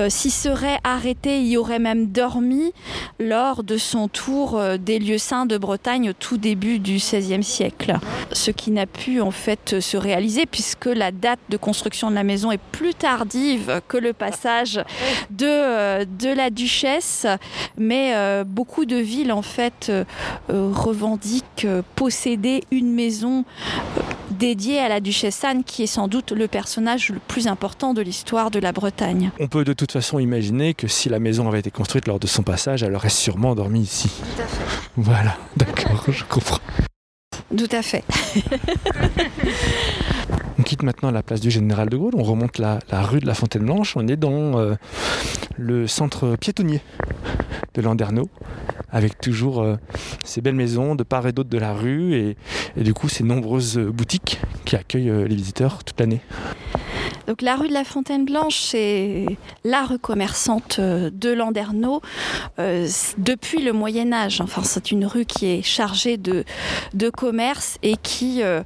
s'y 0.09 0.29
serait 0.29 0.79
arrêtée, 0.83 1.43
y 1.43 1.57
aurait 1.57 1.79
même 1.79 2.07
dormi 2.07 2.73
lors 3.19 3.63
de 3.63 3.77
son 3.77 4.07
tour 4.07 4.61
des 4.83 4.99
lieux 4.99 5.17
saints 5.17 5.45
de 5.45 5.57
Bretagne 5.57 6.09
au 6.09 6.13
tout 6.13 6.37
début 6.37 6.79
du 6.79 6.95
XVIe 6.95 7.43
siècle. 7.43 7.95
Ce 8.31 8.51
qui 8.51 8.71
n'a 8.71 8.85
pu 8.85 9.21
en 9.21 9.31
fait 9.31 9.79
se 9.79 9.97
réaliser 9.97 10.45
puisque 10.45 10.85
la 10.85 11.11
date 11.11 11.39
de 11.49 11.57
construction 11.57 12.09
de 12.09 12.15
la 12.15 12.23
maison 12.23 12.51
est 12.51 12.61
plus 12.71 12.93
tardive 12.93 13.81
que 13.87 13.97
le 13.97 14.13
passage 14.13 14.83
de, 15.29 15.45
euh, 15.45 16.05
de 16.05 16.29
la 16.29 16.49
duchesse, 16.49 17.25
mais 17.77 18.13
euh, 18.15 18.43
beaucoup 18.43 18.85
de 18.85 18.97
villes 18.97 19.31
en 19.31 19.41
fait 19.41 19.89
euh, 19.89 20.03
revendiquent 20.49 21.67
posséder 21.95 22.63
une 22.71 22.91
maison 22.93 23.45
dédiée 24.43 24.79
à 24.79 24.89
la 24.89 24.99
duchesse 24.99 25.41
Anne 25.45 25.63
qui 25.63 25.83
est 25.83 25.87
sans 25.87 26.09
doute 26.09 26.33
le 26.33 26.49
personnage 26.49 27.11
le 27.11 27.19
plus 27.19 27.47
important 27.47 27.93
de 27.93 28.01
l'histoire 28.01 28.51
de 28.51 28.59
la 28.59 28.73
Bretagne. 28.73 29.31
On 29.39 29.47
peut 29.47 29.63
de 29.63 29.71
toute 29.71 29.93
façon 29.93 30.19
imaginer 30.19 30.73
que 30.73 30.89
si 30.89 31.07
la 31.07 31.19
maison 31.19 31.47
avait 31.47 31.59
été 31.59 31.71
construite 31.71 32.07
lors 32.07 32.19
de 32.19 32.27
son 32.27 32.43
passage, 32.43 32.83
elle 32.83 32.93
aurait 32.93 33.07
sûrement 33.07 33.55
dormi 33.55 33.79
ici. 33.79 34.09
Tout 34.09 34.41
à 34.41 34.45
fait. 34.45 34.89
Voilà, 34.97 35.37
d'accord, 35.55 36.03
je 36.09 36.25
comprends. 36.25 36.59
Tout 37.57 37.69
à 37.71 37.81
fait. 37.81 38.03
On 40.63 40.65
quitte 40.65 40.83
maintenant 40.83 41.11
la 41.11 41.23
place 41.23 41.41
du 41.41 41.51
Général 41.51 41.89
de 41.89 41.97
Gaulle, 41.97 42.13
on 42.15 42.23
remonte 42.23 42.57
la, 42.57 42.79
rue 42.89 43.19
de 43.19 43.27
la 43.27 43.33
Fontaine 43.33 43.63
Blanche, 43.63 43.97
on 43.97 44.07
est 44.07 44.15
dans 44.15 44.57
euh, 44.57 44.75
le 45.57 45.87
centre 45.87 46.37
piétonnier 46.37 46.79
de 47.73 47.81
Landerneau, 47.81 48.29
avec 48.89 49.19
toujours 49.19 49.61
euh, 49.61 49.75
ces 50.23 50.39
belles 50.39 50.55
maisons 50.55 50.95
de 50.95 51.03
part 51.03 51.27
et 51.27 51.33
d'autre 51.33 51.49
de 51.49 51.57
la 51.57 51.73
rue 51.73 52.15
et, 52.15 52.37
et 52.77 52.83
du 52.83 52.93
coup 52.93 53.09
ces 53.09 53.25
nombreuses 53.25 53.77
boutiques 53.77 54.39
qui 54.63 54.77
accueillent 54.77 55.09
euh, 55.09 55.27
les 55.27 55.35
visiteurs 55.35 55.83
toute 55.83 55.99
l'année. 55.99 56.21
Donc 57.27 57.41
la 57.41 57.55
rue 57.55 57.69
de 57.69 57.73
la 57.73 57.83
Fontaine 57.85 58.25
Blanche, 58.25 58.57
c'est 58.59 59.25
la 59.63 59.83
rue 59.85 59.97
commerçante 59.99 60.77
euh, 60.79 61.09
de 61.13 61.31
Landerneau 61.31 62.01
euh, 62.59 62.87
depuis 63.17 63.61
le 63.63 63.71
Moyen 63.71 64.11
Âge. 64.11 64.41
Enfin, 64.41 64.61
c'est 64.63 64.91
une 64.91 65.05
rue 65.05 65.25
qui 65.25 65.45
est 65.47 65.61
chargée 65.61 66.17
de, 66.17 66.43
de 66.93 67.09
commerce 67.09 67.77
et 67.81 67.95
qui 67.95 68.43
euh, 68.43 68.61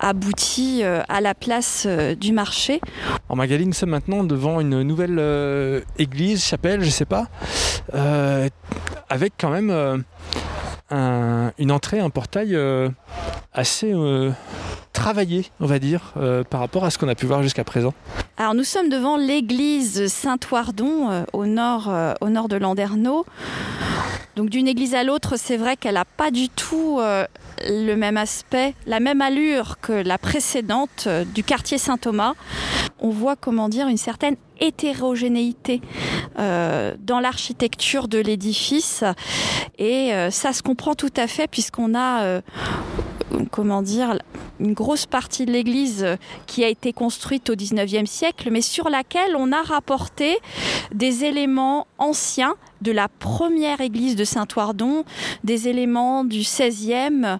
aboutit 0.00 0.82
à 0.82 1.20
la 1.20 1.34
place 1.34 1.86
du 2.18 2.32
marché. 2.32 2.80
En 3.28 3.36
Magali, 3.36 3.66
nous 3.66 3.72
sommes 3.72 3.90
maintenant 3.90 4.24
devant 4.24 4.60
une 4.60 4.82
nouvelle 4.82 5.82
église, 5.98 6.44
chapelle, 6.44 6.82
je 6.82 6.90
sais 6.90 7.04
pas, 7.06 7.28
avec 9.08 9.32
quand 9.38 9.50
même 9.50 10.04
un- 10.90 11.52
une 11.58 11.72
entrée, 11.72 12.00
un 12.00 12.10
portail 12.10 12.56
assez 13.52 13.94
travaillé, 14.96 15.44
on 15.60 15.66
va 15.66 15.78
dire, 15.78 16.14
euh, 16.16 16.42
par 16.42 16.58
rapport 16.58 16.84
à 16.84 16.90
ce 16.90 16.96
qu'on 16.96 17.08
a 17.08 17.14
pu 17.14 17.26
voir 17.26 17.42
jusqu'à 17.42 17.64
présent. 17.64 17.92
Alors 18.38 18.54
nous 18.54 18.64
sommes 18.64 18.88
devant 18.88 19.18
l'église 19.18 20.06
Saint-Oardon 20.06 21.10
euh, 21.10 21.24
au, 21.34 21.44
nord, 21.44 21.88
euh, 21.90 22.14
au 22.22 22.30
nord 22.30 22.48
de 22.48 22.56
Landerneau. 22.56 23.26
Donc 24.36 24.48
d'une 24.48 24.66
église 24.66 24.94
à 24.94 25.04
l'autre, 25.04 25.36
c'est 25.36 25.58
vrai 25.58 25.76
qu'elle 25.76 25.94
n'a 25.94 26.04
pas 26.06 26.30
du 26.30 26.48
tout 26.50 27.00
le 27.66 27.94
même 27.94 28.18
aspect, 28.18 28.74
la 28.86 29.00
même 29.00 29.22
allure 29.22 29.78
que 29.80 29.92
la 29.92 30.18
précédente 30.18 31.08
du 31.34 31.42
quartier 31.42 31.78
Saint-Thomas. 31.78 32.34
On 33.00 33.08
voit, 33.08 33.34
comment 33.36 33.70
dire, 33.70 33.88
une 33.88 33.96
certaine 33.96 34.36
hétérogénéité 34.60 35.80
dans 36.36 37.20
l'architecture 37.20 38.08
de 38.08 38.18
l'édifice. 38.18 39.04
Et 39.78 40.12
ça 40.30 40.52
se 40.52 40.62
comprend 40.62 40.94
tout 40.94 41.14
à 41.16 41.28
fait 41.28 41.46
puisqu'on 41.46 41.94
a, 41.94 42.42
comment 43.50 43.82
dire, 43.82 44.18
une 44.60 44.72
grosse 44.72 45.06
partie 45.06 45.46
de 45.46 45.52
l'église 45.52 46.04
euh, 46.04 46.16
qui 46.46 46.64
a 46.64 46.68
été 46.68 46.92
construite 46.92 47.50
au 47.50 47.54
19e 47.54 48.06
siècle, 48.06 48.50
mais 48.50 48.60
sur 48.60 48.88
laquelle 48.88 49.36
on 49.36 49.52
a 49.52 49.62
rapporté 49.62 50.38
des 50.92 51.24
éléments 51.24 51.86
anciens 51.98 52.54
de 52.82 52.92
la 52.92 53.08
première 53.08 53.80
église 53.80 54.16
de 54.16 54.24
Saint-Oardon, 54.24 55.04
des 55.44 55.68
éléments 55.68 56.24
du 56.24 56.40
16e, 56.40 57.38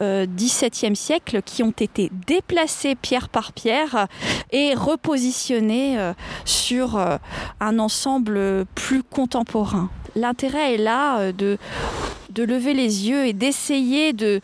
euh, 0.00 0.26
17e 0.26 0.94
siècle 0.94 1.42
qui 1.42 1.62
ont 1.62 1.74
été 1.78 2.10
déplacés 2.26 2.94
pierre 2.94 3.28
par 3.28 3.52
pierre 3.52 4.08
et 4.50 4.74
repositionnés 4.74 5.98
euh, 5.98 6.12
sur 6.44 6.96
euh, 6.96 7.16
un 7.60 7.78
ensemble 7.78 8.64
plus 8.74 9.02
contemporain. 9.02 9.90
L'intérêt 10.14 10.74
est 10.74 10.78
là 10.78 11.18
euh, 11.20 11.32
de, 11.32 11.58
de 12.38 12.44
lever 12.44 12.72
les 12.72 13.08
yeux 13.08 13.26
et 13.26 13.32
d'essayer 13.32 14.12
de, 14.12 14.40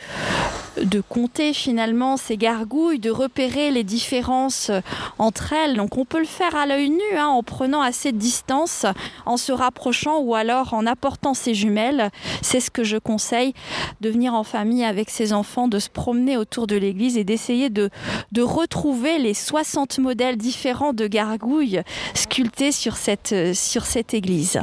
de 0.83 1.01
compter 1.01 1.53
finalement 1.53 2.17
ces 2.17 2.37
gargouilles, 2.37 2.99
de 2.99 3.11
repérer 3.11 3.71
les 3.71 3.85
différences 3.85 4.73
entre 5.19 5.53
elles. 5.53 5.77
Donc 5.77 5.97
on 5.97 6.05
peut 6.05 6.19
le 6.19 6.25
faire 6.25 6.57
à 6.57 6.67
l'œil 6.67 6.91
nu, 6.91 7.17
hein, 7.17 7.29
en 7.29 7.45
prenant 7.45 7.81
assez 7.83 8.11
de 8.11 8.19
distance, 8.19 8.85
en 9.27 9.37
se 9.37 9.53
rapprochant 9.53 10.19
ou 10.19 10.35
alors 10.35 10.75
en 10.75 10.87
apportant 10.87 11.35
ses 11.35 11.55
jumelles. 11.55 12.11
C'est 12.43 12.59
ce 12.59 12.73
que 12.73 12.83
je 12.83 12.97
conseille, 12.97 13.55
de 14.01 14.11
venir 14.11 14.35
en 14.35 14.43
famille 14.43 14.85
avec 14.85 15.09
ses 15.09 15.33
enfants, 15.33 15.69
de 15.69 15.79
se 15.79 15.89
promener 15.89 16.37
autour 16.37 16.67
de 16.67 16.75
l'église 16.75 17.17
et 17.17 17.23
d'essayer 17.23 17.71
de, 17.71 17.91
de 18.33 18.43
retrouver 18.43 19.19
les 19.19 19.35
60 19.35 20.01
modèles 20.01 20.37
différents 20.37 20.95
de 20.95 21.07
gargouilles 21.07 21.83
sculptés 22.15 22.73
sur 22.73 22.97
cette, 22.97 23.55
sur 23.55 23.85
cette 23.87 24.15
église. 24.15 24.61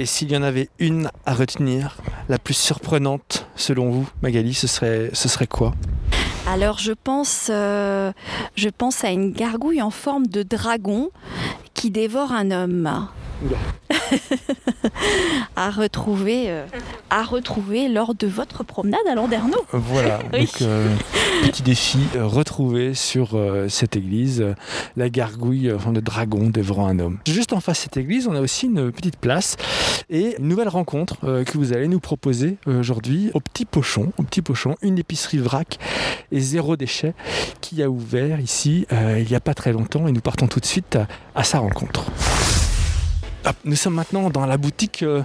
Et 0.00 0.06
s'il 0.06 0.30
y 0.30 0.36
en 0.36 0.44
avait 0.44 0.68
une 0.78 1.10
à 1.26 1.34
retenir, 1.34 1.96
la 2.28 2.38
plus 2.38 2.54
surprenante 2.54 3.48
selon 3.56 3.90
vous, 3.90 4.08
Magali, 4.22 4.54
ce 4.54 4.68
serait, 4.68 5.46
quoi? 5.48 5.74
Alors 6.46 6.78
je 6.78 6.92
pense, 6.92 7.48
euh, 7.50 8.12
je 8.54 8.68
pense 8.68 9.02
à 9.02 9.10
une 9.10 9.32
gargouille 9.32 9.82
en 9.82 9.90
forme 9.90 10.28
de 10.28 10.44
dragon 10.44 11.10
qui 11.74 11.90
dévore 11.90 12.30
un 12.32 12.52
homme. 12.52 13.08
à 15.56 15.70
retrouver, 15.70 16.44
euh, 16.48 16.64
à 17.10 17.22
retrouver 17.22 17.88
lors 17.88 18.14
de 18.14 18.26
votre 18.26 18.64
promenade 18.64 19.00
à 19.10 19.14
Landerneau. 19.14 19.64
Voilà, 19.72 20.20
Oui. 20.32 20.40
donc 20.40 20.62
euh, 20.62 20.94
petit 21.44 21.62
défi, 21.62 21.98
euh, 22.16 22.26
retrouver 22.26 22.94
sur 22.94 23.38
cette 23.68 23.96
église 23.96 24.44
la 24.96 25.08
gargouille 25.08 25.72
en 25.72 25.78
forme 25.78 25.94
de 25.94 26.00
dragon 26.00 26.48
dévorant 26.48 26.86
un 26.88 26.98
homme. 26.98 27.18
Juste 27.26 27.52
en 27.52 27.60
face 27.60 27.78
de 27.78 27.82
cette 27.84 27.96
église, 27.96 28.26
on 28.28 28.34
a 28.34 28.40
aussi 28.40 28.66
une 28.66 28.90
petite 28.92 29.16
place 29.16 29.56
et 30.10 30.36
une 30.38 30.48
nouvelle 30.48 30.68
rencontre 30.68 31.16
que 31.44 31.58
vous 31.58 31.72
allez 31.72 31.88
nous 31.88 32.00
proposer 32.00 32.56
aujourd'hui 32.66 33.30
au 33.34 33.40
Petit 33.40 33.64
Pochon, 33.64 34.12
au 34.18 34.22
Petit 34.22 34.42
Pochon, 34.42 34.74
une 34.82 34.98
épicerie 34.98 35.38
vrac 35.38 35.78
et 36.32 36.40
zéro 36.40 36.76
déchet 36.76 37.14
qui 37.60 37.82
a 37.82 37.90
ouvert 37.90 38.40
ici 38.40 38.86
il 38.90 39.26
n'y 39.28 39.34
a 39.34 39.40
pas 39.40 39.54
très 39.54 39.72
longtemps 39.72 40.06
et 40.06 40.12
nous 40.12 40.20
partons 40.20 40.46
tout 40.46 40.60
de 40.60 40.66
suite 40.66 40.96
à, 40.96 41.06
à 41.34 41.44
sa 41.44 41.58
rencontre. 41.58 42.04
Hop, 43.44 43.56
nous 43.64 43.76
sommes 43.76 43.94
maintenant 43.94 44.30
dans 44.30 44.46
la 44.46 44.56
boutique 44.56 45.02
euh, 45.02 45.22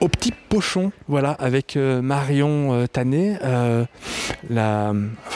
au 0.00 0.08
petit 0.08 0.32
pochon, 0.48 0.92
voilà, 1.08 1.32
avec 1.32 1.76
euh, 1.76 2.00
Marion 2.00 2.72
euh, 2.72 2.86
Tanet, 2.86 3.38
euh, 3.44 3.84
la, 4.48 4.92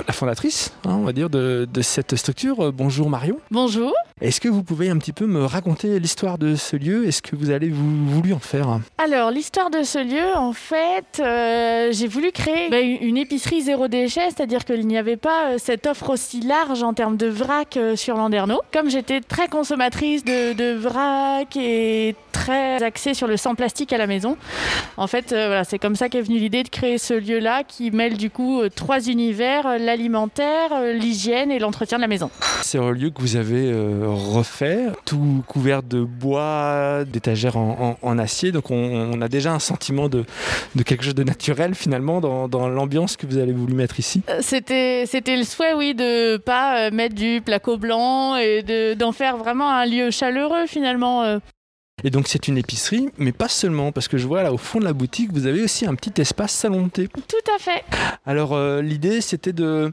la 0.07 0.13
fondatrice, 0.13 0.73
hein, 0.85 0.97
on 1.01 1.03
va 1.05 1.13
dire, 1.13 1.29
de, 1.31 1.69
de 1.73 1.83
cette 1.83 2.15
structure. 2.17 2.67
Euh, 2.67 2.73
bonjour 2.73 3.11
Marion. 3.11 3.39
Bonjour. 3.51 3.93
Est-ce 4.21 4.41
que 4.41 4.49
vous 4.49 4.63
pouvez 4.63 4.89
un 4.89 4.99
petit 4.99 5.13
peu 5.13 5.27
me 5.27 5.45
raconter 5.45 5.99
l'histoire 5.99 6.39
de 6.39 6.55
ce 6.55 6.77
lieu? 6.77 7.07
Est-ce 7.09 7.23
que 7.23 7.35
vous 7.35 7.51
avez 7.51 7.69
vou- 7.71 8.07
voulu 8.07 8.33
en 8.33 8.39
faire? 8.39 8.79
Alors, 8.99 9.31
l'histoire 9.33 9.69
de 9.69 9.83
ce 9.83 9.99
lieu, 9.99 10.37
en 10.37 10.53
fait, 10.53 11.21
j'ai 11.93 12.07
voulu 12.07 12.31
créer 12.31 12.71
bah, 12.71 12.81
une 12.81 13.17
épicerie 13.17 13.63
zéro 13.63 13.89
déchet, 13.89 14.29
c'est-à-dire 14.31 14.65
qu'il 14.65 14.87
n'y 14.87 14.97
avait 14.97 15.17
pas 15.17 15.59
cette 15.59 15.87
offre 15.87 16.11
aussi 16.11 16.41
large 16.41 16.85
en 16.85 16.95
termes 16.95 17.17
de 17.17 17.27
vrac 17.27 17.77
sur 17.97 18.17
Landerneau. 18.17 18.61
Comme 18.73 18.89
j'étais 18.91 19.21
très 19.21 19.49
consommatrice 19.49 20.25
de, 20.25 20.53
de 20.53 20.73
vrac 20.79 21.57
et 21.57 22.15
très 22.31 22.81
axée 22.83 23.15
sur 23.15 23.27
le 23.27 23.37
sans 23.37 23.57
plastique 23.57 23.93
à 23.93 23.99
la 23.99 24.07
maison, 24.07 24.37
en 24.97 25.07
fait, 25.07 25.33
euh, 25.33 25.47
voilà, 25.47 25.65
c'est 25.65 25.79
comme 25.79 25.97
ça 25.97 26.09
qu'est 26.09 26.21
venue 26.23 26.39
l'idée 26.39 26.63
de 26.63 26.69
créer 26.69 26.99
ce 26.99 27.15
lieu-là 27.15 27.63
qui 27.65 27.91
mêle 27.91 28.17
du 28.17 28.31
coup 28.31 28.61
euh, 28.61 28.69
trois 28.69 29.01
univers, 29.09 29.67
euh, 29.67 29.79
l'alimentaire, 29.79 30.71
l'hygiène 30.95 31.51
et 31.51 31.59
l'entretien 31.59 31.99
de 31.99 32.03
la 32.03 32.09
maison. 32.09 32.31
C'est 32.63 32.79
un 32.79 32.91
lieu 32.91 33.11
que 33.11 33.21
vous 33.21 33.37
avez 33.37 33.73
refait, 34.07 34.87
tout 35.05 35.43
couvert 35.47 35.83
de 35.83 36.03
bois, 36.03 37.05
d'étagères 37.07 37.57
en, 37.57 37.97
en- 38.03 38.09
en 38.09 38.19
acier. 38.19 38.53
Donc 38.53 38.71
on, 38.71 38.77
on 39.15 39.21
a 39.21 39.29
déjà 39.29 39.53
un 39.53 39.59
sentiment 39.59 40.09
de, 40.09 40.25
de 40.75 40.83
quelque 40.83 41.05
chose 41.05 41.15
de 41.15 41.25
naturel 41.25 41.75
finalement 41.75 42.21
dans, 42.21 42.49
dans 42.49 42.69
l'ambiance 42.69 43.17
que 43.17 43.27
vous 43.27 43.39
avez 43.39 43.53
voulu 43.53 43.75
mettre 43.75 43.99
ici. 43.99 44.23
C'était, 44.41 45.05
c'était 45.07 45.37
le 45.37 45.45
souhait, 45.45 45.75
oui, 45.75 45.95
de 45.95 46.37
pas 46.37 46.91
mettre 46.91 47.15
du 47.15 47.41
placo 47.45 47.77
blanc 47.77 48.37
et 48.37 48.63
de, 48.63 48.95
d'en 48.95 49.13
faire 49.13 49.37
vraiment 49.37 49.71
un 49.71 49.87
lieu 49.87 50.11
chaleureux 50.11 50.67
finalement. 50.67 51.39
Et 52.05 52.11
donc 52.11 52.27
c'est 52.27 52.49
une 52.49 52.57
épicerie, 52.59 53.11
mais 53.19 53.31
pas 53.33 53.47
seulement, 53.49 53.93
parce 53.93 54.09
que 54.09 54.17
je 54.19 54.27
vois 54.27 54.43
là 54.43 54.53
au 54.53 54.57
fond 54.57 54.81
de 54.81 54.85
la 54.85 54.93
boutique, 54.95 55.31
vous 55.33 55.47
avez 55.47 55.63
aussi 55.63 55.87
un 55.87 55.95
petit 55.95 56.21
espace 56.21 56.51
salon 56.53 56.85
de 56.87 56.89
thé. 56.89 57.09
Tout 57.09 57.53
à 57.55 57.59
fait. 57.61 57.85
Alors 58.27 58.55
euh, 58.55 58.81
l'idée 58.83 59.21
c'était 59.21 59.53
de, 59.53 59.91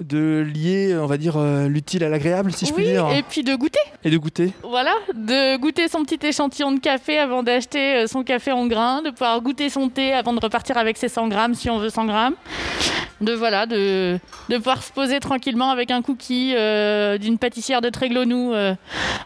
de 0.00 0.44
lier, 0.52 0.96
on 0.98 1.06
va 1.06 1.16
dire, 1.16 1.36
euh, 1.36 1.68
l'utile 1.68 2.02
à 2.02 2.08
l'agréable, 2.08 2.50
si 2.52 2.66
je 2.66 2.72
puis 2.72 2.84
dire, 2.84 3.08
et 3.10 3.22
puis 3.22 3.44
de 3.44 3.54
goûter. 3.54 3.78
et 4.04 4.10
de 4.10 4.16
goûter. 4.16 4.52
Voilà, 4.64 4.94
de 5.14 5.56
goûter 5.58 5.86
son 5.86 6.02
petit 6.04 6.26
échantillon 6.26 6.72
de 6.72 6.80
café 6.80 7.18
avant 7.18 7.42
d'acheter 7.44 7.94
euh, 7.98 8.06
son 8.08 8.24
café 8.24 8.50
en 8.50 8.66
grains, 8.66 9.02
de 9.02 9.10
pouvoir 9.10 9.40
goûter 9.40 9.68
son 9.68 9.88
thé 9.90 10.12
avant 10.12 10.32
de 10.32 10.40
repartir 10.40 10.76
avec 10.76 10.96
ses 10.96 11.08
100 11.08 11.28
grammes 11.28 11.54
si 11.54 11.68
on 11.70 11.78
veut 11.78 11.90
100 11.90 12.06
grammes. 12.06 12.34
De 13.20 13.32
voilà, 13.32 13.64
de, 13.66 14.18
de 14.48 14.56
pouvoir 14.56 14.82
se 14.82 14.92
poser 14.92 15.20
tranquillement 15.20 15.70
avec 15.70 15.92
un 15.92 16.02
cookie 16.02 16.52
euh, 16.56 17.16
d'une 17.16 17.38
pâtissière 17.38 17.80
de 17.80 17.88
Tréglonou 17.88 18.52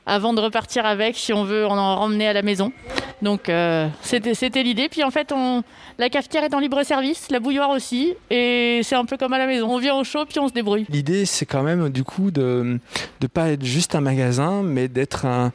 avant 0.04 0.35
de 0.35 0.40
repartir 0.40 0.85
avec 0.85 1.16
si 1.16 1.33
on 1.33 1.42
veut 1.44 1.66
en, 1.66 1.76
en 1.78 2.08
à 2.27 2.33
la 2.33 2.42
maison. 2.42 2.73
Donc 3.22 3.48
euh, 3.48 3.88
c'était 4.02 4.62
l'idée. 4.62 4.88
Puis 4.88 5.02
en 5.02 5.11
fait, 5.11 5.33
on, 5.33 5.62
la 5.98 6.09
cafetière 6.09 6.44
est 6.44 6.54
en 6.54 6.61
libre 6.61 6.83
service, 6.85 7.28
la 7.31 7.40
bouilloire 7.40 7.70
aussi, 7.70 8.14
et 8.31 8.81
c'est 8.85 8.94
un 8.94 9.04
peu 9.04 9.16
comme 9.16 9.33
à 9.33 9.38
la 9.38 9.46
maison. 9.46 9.68
On 9.74 9.78
vient 9.78 9.96
au 9.96 10.04
chaud 10.04 10.24
puis 10.28 10.38
on 10.38 10.48
se 10.48 10.52
débrouille. 10.52 10.87
L'idée 10.88 11.24
c'est 11.26 11.46
quand 11.46 11.62
même 11.62 11.88
du 11.88 12.04
coup 12.04 12.31
de 12.31 12.78
ne 13.20 13.26
pas 13.26 13.48
être 13.50 13.64
juste 13.64 13.94
un 13.94 14.00
magasin, 14.00 14.62
mais 14.62 14.87
d'être 14.88 15.26
un, 15.26 15.52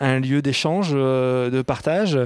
un 0.00 0.20
lieu 0.20 0.40
d'échange, 0.42 0.90
euh, 0.92 1.50
de 1.50 1.60
partage 1.62 2.18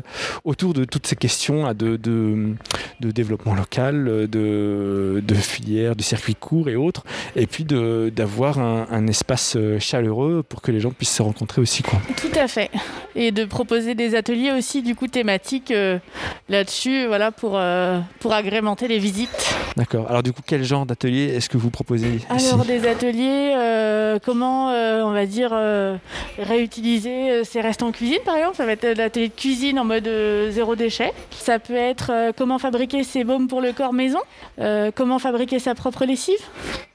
autour 0.45 0.73
de 0.73 0.85
toutes 0.85 1.07
ces 1.07 1.17
questions 1.17 1.65
là, 1.67 1.75
de, 1.75 1.97
de, 1.97 2.55
de 3.01 3.11
développement 3.11 3.55
local, 3.55 4.29
de, 4.31 5.23
de 5.27 5.35
filières, 5.35 5.97
de 5.97 6.03
circuits 6.03 6.35
courts 6.37 6.69
et 6.69 6.77
autres, 6.77 7.03
et 7.35 7.47
puis 7.47 7.65
de- 7.65 8.13
d'avoir 8.15 8.59
un, 8.59 8.87
un 8.91 9.07
espace 9.09 9.55
euh, 9.57 9.79
chaleureux 9.81 10.45
pour 10.49 10.63
que 10.63 10.71
les 10.71 10.81
gens 10.81 10.91
puissent 10.91 11.15
se 11.17 11.23
rencontrer 11.23 11.61
aussi. 11.61 11.83
Quoi. 11.83 11.99
Tout 12.17 12.39
à 12.39 12.47
fait. 12.49 12.71
Et 13.15 13.33
de 13.33 13.45
proposer 13.45 13.95
des 13.95 14.15
ateliers 14.15 14.53
aussi 14.53 14.76
du 14.83 14.95
coup 14.95 15.09
thématiques 15.09 15.71
euh, 15.71 15.99
là-dessus, 16.49 17.07
voilà, 17.07 17.31
pour, 17.31 17.53
euh, 17.55 18.01
pour 18.21 18.33
agrémenter 18.33 18.89
les 18.89 18.99
visites. 18.99 19.55
D'accord. 19.77 20.07
Alors 20.09 20.23
du 20.23 20.33
coup, 20.33 20.43
quel 20.47 20.65
genre 20.65 20.87
d'atelier 20.87 21.35
est-ce 21.35 21.49
que 21.49 21.59
vous 21.59 21.71
proposez 21.71 22.09
ici? 22.17 22.27
Alors 22.31 22.65
des 22.65 22.89
ateliers, 22.89 23.55
euh, 23.57 24.19
comment 24.25 24.69
on 24.69 25.13
va 25.13 25.27
dire 25.27 25.55
réutiliser 26.39 27.45
ses 27.45 27.61
restes 27.61 27.83
en 27.83 27.93
cuisine 27.93 28.21
par 28.25 28.37
exemple? 28.37 28.57
Ça 28.57 28.65
va 28.65 28.73
être 28.73 28.97
l'atelier 28.97 29.29
de 29.29 29.35
cuisine 29.35 29.79
en 29.79 29.85
mode 29.85 30.09
zéro 30.51 30.77
déchet. 30.77 31.13
Ça 31.31 31.59
peut 31.59 31.75
être 31.75 32.33
comment 32.37 32.59
fabriquer 32.59 33.05
ses 33.05 33.25
baumes 33.25 33.49
pour 33.49 33.61
le 33.61 33.73
corps 33.73 33.93
maison, 33.93 34.21
comment 34.95 35.19
fabriquer 35.19 35.59
sa 35.59 35.75
propre 35.75 36.07
lessive. 36.07 36.41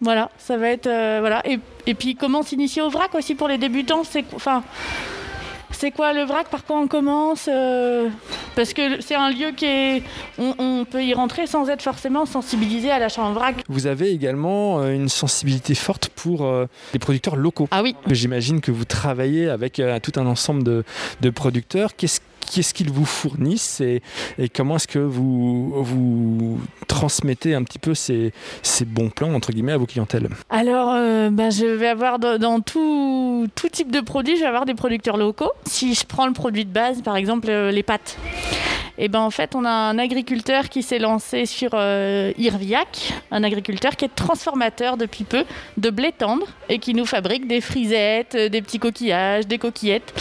Voilà, 0.02 0.32
ça 0.40 0.58
va 0.58 0.70
être 0.70 0.88
voilà. 1.20 1.42
Et, 1.48 1.60
et 1.86 1.94
puis 1.94 2.16
comment 2.16 2.42
s'initier 2.42 2.82
au 2.82 2.90
vrac 2.90 3.14
aussi 3.14 3.36
pour 3.36 3.48
les 3.48 3.60
débutants. 3.60 4.04
C'est 4.04 4.26
enfin. 4.36 4.64
C'est 5.72 5.92
quoi 5.92 6.14
le 6.14 6.24
vrac? 6.24 6.48
Par 6.50 6.64
quoi 6.66 6.80
on 6.80 6.88
commence 6.88 7.48
Euh, 7.52 8.10
Parce 8.56 8.74
que 8.74 9.02
c'est 9.02 9.16
un 9.16 9.30
lieu 9.32 9.52
qui 9.56 9.66
est. 9.66 10.04
On, 10.38 10.54
on 10.60 10.86
peut 10.86 11.04
y 11.04 11.14
rentrer 11.14 11.48
sans 11.48 11.70
être 11.70 11.82
forcément 11.82 12.26
sensibilisé 12.26 12.92
à 12.92 13.00
l'achat 13.00 13.24
en 13.24 13.34
vrac. 13.34 13.56
Vous 13.68 13.88
avez 13.88 14.12
également 14.12 14.80
euh, 14.80 14.92
une 14.94 15.10
sensibilité 15.10 15.74
forte 15.76 16.10
pour 16.10 16.46
euh, 16.46 16.68
les 16.94 17.00
producteurs 17.00 17.36
locaux. 17.36 17.68
Ah 17.72 17.82
oui, 17.84 17.96
J'imagine 18.08 18.62
que 18.62 18.72
vous 18.72 18.86
travaillez 18.86 19.50
avec 19.50 19.80
euh, 19.80 20.00
tout 20.00 20.12
un 20.20 20.26
ensemble 20.28 20.64
de, 20.64 20.84
de 21.22 21.30
producteurs. 21.30 21.96
Qu'est-ce 21.96 22.20
qu'est-ce 22.52 22.74
qu'ils 22.74 22.92
vous 22.92 23.06
fournissent 23.06 23.82
et, 23.82 24.02
comment 24.54 24.76
est-ce 24.76 24.88
que 24.88 25.00
vous, 25.00 25.84
vous 25.84 26.60
transmettez 26.88 27.56
un 27.56 27.64
petit 27.64 27.80
peu 27.80 27.94
ces, 27.94 28.34
bons 28.86 29.10
plans 29.10 29.34
entre 29.34 29.52
guillemets 29.52 29.74
à 29.74 29.78
vos 29.78 29.86
clientèles? 29.86 30.30
Alors, 30.50 30.92
euh, 30.94 31.30
bah, 31.30 31.50
je 31.50 31.66
vais 31.66 31.88
avoir 31.88 32.20
dans, 32.20 32.60
tout, 32.60 33.48
type 33.72 33.92
de 33.92 34.02
produits, 34.02 34.36
je 34.36 34.42
vais 34.42 34.48
avoir 34.48 34.66
des 34.66 34.74
producteurs 34.74 35.18
locaux. 35.18 35.52
Si 35.66 35.94
je 35.94 36.06
prends 36.06 36.28
le 36.28 36.34
produit 36.34 36.66
de 36.66 36.72
base, 36.72 37.02
par 37.02 37.16
exemple 37.16 37.50
euh, 37.50 37.72
les 37.72 37.84
pâtes, 37.84 38.18
et 38.98 39.08
ben 39.08 39.22
en 39.22 39.32
fait, 39.32 39.56
on 39.56 39.66
a 39.66 39.70
un 39.70 39.98
agriculteur 39.98 40.70
qui 40.70 40.84
s'est 40.84 41.00
lancé 41.00 41.46
sur 41.46 41.72
euh, 41.74 42.34
Irviac, 42.38 43.14
un 43.32 43.44
agriculteur 43.44 43.96
qui 43.96 44.06
est 44.06 44.16
transformateur 44.16 44.98
depuis 44.98 45.24
peu 45.24 45.44
de 45.78 45.90
blé 45.90 46.12
tendre 46.16 46.46
et 46.70 46.78
qui 46.78 46.94
nous 46.94 47.06
fabrique 47.06 47.48
des 47.48 47.62
frisettes, 47.62 48.36
des 48.36 48.62
petits 48.62 48.80
coquillages, 48.80 49.48
des 49.48 49.58
coquillettes. 49.58 50.14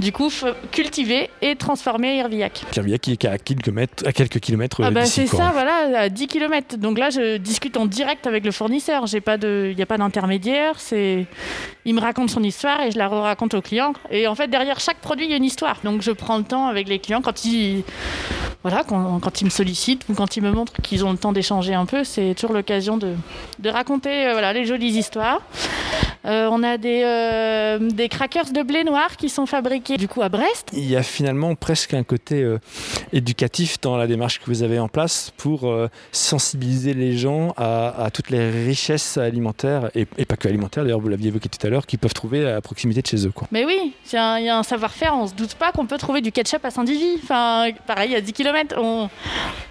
Du 0.00 0.12
coup, 0.12 0.30
cultivé 0.72 1.28
et 1.42 1.56
transformé 1.56 2.08
à 2.08 2.14
Irviac. 2.14 2.64
Pierre 2.70 2.86
qui 3.00 3.12
est 3.12 3.24
à, 3.26 3.36
quelques 3.36 4.40
kilomètres 4.40 4.80
Ah 4.82 4.86
euh, 4.86 4.90
bah 4.90 5.04
c'est 5.04 5.26
ça, 5.26 5.50
voilà, 5.52 6.00
à 6.00 6.08
10 6.08 6.26
km. 6.26 6.78
Donc 6.78 6.98
là, 6.98 7.10
je 7.10 7.36
discute 7.36 7.76
en 7.76 7.84
direct 7.84 8.26
avec 8.26 8.44
le 8.44 8.50
fournisseur. 8.50 9.04
Il 9.12 9.74
n'y 9.76 9.82
a 9.82 9.86
pas 9.86 9.98
d'intermédiaire. 9.98 10.76
Il 10.92 11.94
me 11.94 12.00
raconte 12.00 12.30
son 12.30 12.42
histoire 12.42 12.80
et 12.80 12.90
je 12.90 12.98
la 12.98 13.08
raconte 13.08 13.52
au 13.52 13.60
client. 13.60 13.92
Et 14.10 14.26
en 14.26 14.34
fait, 14.34 14.48
derrière 14.48 14.80
chaque 14.80 14.98
produit, 14.98 15.26
il 15.26 15.30
y 15.30 15.34
a 15.34 15.36
une 15.36 15.44
histoire. 15.44 15.76
Donc 15.84 16.00
je 16.00 16.12
prends 16.12 16.38
le 16.38 16.44
temps 16.44 16.66
avec 16.66 16.88
les 16.88 16.98
clients 16.98 17.20
quand 17.20 17.44
ils, 17.44 17.84
voilà, 18.62 18.84
quand, 18.84 19.20
quand 19.20 19.40
ils 19.40 19.44
me 19.44 19.50
sollicitent 19.50 20.06
ou 20.08 20.14
quand 20.14 20.36
ils 20.36 20.42
me 20.42 20.50
montrent 20.50 20.80
qu'ils 20.82 21.04
ont 21.04 21.12
le 21.12 21.18
temps 21.18 21.32
d'échanger 21.32 21.74
un 21.74 21.86
peu, 21.86 22.04
c'est 22.04 22.34
toujours 22.34 22.54
l'occasion 22.54 22.98
de, 22.98 23.14
de 23.58 23.70
raconter, 23.70 24.26
euh, 24.26 24.32
voilà, 24.32 24.52
les 24.52 24.66
jolies 24.66 24.98
histoires. 24.98 25.40
Euh, 26.26 26.48
on 26.52 26.62
a 26.62 26.76
des, 26.76 27.02
euh, 27.02 27.78
des 27.78 28.10
crackers 28.10 28.52
de 28.52 28.62
blé 28.62 28.84
noir 28.84 29.16
qui 29.16 29.30
sont 29.30 29.46
fabriqués 29.46 29.89
du 29.96 30.08
coup 30.08 30.22
à 30.22 30.28
Brest. 30.28 30.70
Il 30.72 30.88
y 30.88 30.96
a 30.96 31.02
finalement 31.02 31.54
presque 31.54 31.94
un 31.94 32.02
côté 32.02 32.42
euh, 32.42 32.58
éducatif 33.12 33.80
dans 33.80 33.96
la 33.96 34.06
démarche 34.06 34.40
que 34.40 34.46
vous 34.46 34.62
avez 34.62 34.78
en 34.78 34.88
place 34.88 35.32
pour 35.36 35.68
euh, 35.68 35.88
sensibiliser 36.12 36.94
les 36.94 37.16
gens 37.16 37.52
à, 37.56 38.04
à 38.04 38.10
toutes 38.10 38.30
les 38.30 38.50
richesses 38.50 39.16
alimentaires, 39.16 39.90
et, 39.94 40.06
et 40.18 40.24
pas 40.24 40.36
que 40.36 40.48
alimentaires, 40.48 40.84
d'ailleurs 40.84 41.00
vous 41.00 41.08
l'aviez 41.08 41.28
évoqué 41.28 41.48
tout 41.48 41.64
à 41.66 41.70
l'heure, 41.70 41.86
qu'ils 41.86 41.98
peuvent 41.98 42.14
trouver 42.14 42.48
à 42.50 42.60
proximité 42.60 43.02
de 43.02 43.06
chez 43.06 43.26
eux. 43.26 43.32
Quoi. 43.32 43.48
Mais 43.52 43.64
oui, 43.64 43.92
il 44.12 44.14
y 44.14 44.18
a 44.18 44.58
un, 44.58 44.62
savoir-faire, 44.62 45.14
on 45.14 45.26
se 45.26 45.34
doute 45.34 45.54
pas 45.54 45.72
qu'on 45.72 45.86
peut 45.86 45.98
trouver 45.98 46.20
du 46.20 46.32
ketchup 46.32 46.64
à 46.64 46.70
Saint-Divy. 46.70 47.18
Enfin, 47.22 47.68
pareil, 47.86 48.14
à 48.14 48.20
10 48.20 48.32
km. 48.32 48.76
On... 48.78 49.08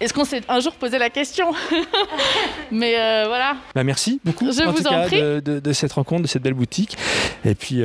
Est-ce 0.00 0.12
qu'on 0.14 0.24
s'est 0.24 0.42
un 0.48 0.60
jour 0.60 0.72
posé 0.74 0.98
la 0.98 1.10
question? 1.10 1.52
Mais 2.70 2.94
euh, 2.98 3.24
voilà. 3.26 3.56
Bah, 3.74 3.84
merci 3.84 4.20
beaucoup 4.24 4.50
Je 4.52 4.62
en 4.62 4.72
vous 4.72 4.78
tout 4.82 4.86
en 4.86 4.90
cas 4.90 5.06
prie. 5.06 5.20
de, 5.20 5.40
de- 5.40 5.60
de 5.60 5.72
cette 5.72 5.92
rencontre, 5.92 6.22
de 6.22 6.26
cette 6.28 6.42
belle 6.42 6.54
boutique. 6.54 6.96
Et 7.44 7.54
puis 7.54 7.82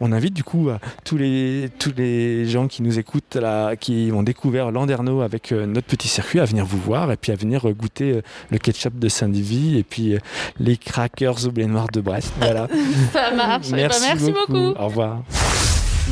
on 0.00 0.12
invite 0.12 0.34
du 0.34 0.44
coup 0.44 0.70
à 0.70 0.78
tous 1.04 1.16
les, 1.16 1.65
tous 1.68 1.92
les 1.96 2.46
gens 2.48 2.68
qui 2.68 2.82
nous 2.82 2.98
écoutent, 2.98 3.36
là, 3.36 3.76
qui 3.76 4.10
ont 4.12 4.22
découvert 4.22 4.70
Landerneau 4.70 5.20
avec 5.20 5.52
euh, 5.52 5.66
notre 5.66 5.86
petit 5.86 6.08
circuit, 6.08 6.40
à 6.40 6.44
venir 6.44 6.64
vous 6.64 6.78
voir 6.78 7.10
et 7.12 7.16
puis 7.16 7.32
à 7.32 7.36
venir 7.36 7.68
euh, 7.68 7.72
goûter 7.72 8.12
euh, 8.12 8.22
le 8.50 8.58
ketchup 8.58 8.98
de 8.98 9.08
Saint-Divy 9.08 9.78
et 9.78 9.82
puis 9.82 10.14
euh, 10.14 10.18
les 10.58 10.76
crackers 10.76 11.46
au 11.46 11.50
blé 11.50 11.66
noir 11.66 11.86
de 11.92 12.00
Brest. 12.00 12.32
Voilà. 12.40 12.68
Ça 13.12 13.30
marche. 13.30 13.66
Eh 13.68 13.72
ben, 13.72 13.88
merci 13.88 14.32
beaucoup. 14.32 14.74
Au 14.78 14.86
revoir. 14.86 15.22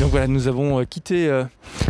Donc 0.01 0.11
voilà, 0.11 0.27
nous 0.27 0.49
avons 0.49 0.81
euh, 0.81 0.85
quitté 0.85 1.29
euh, 1.29 1.45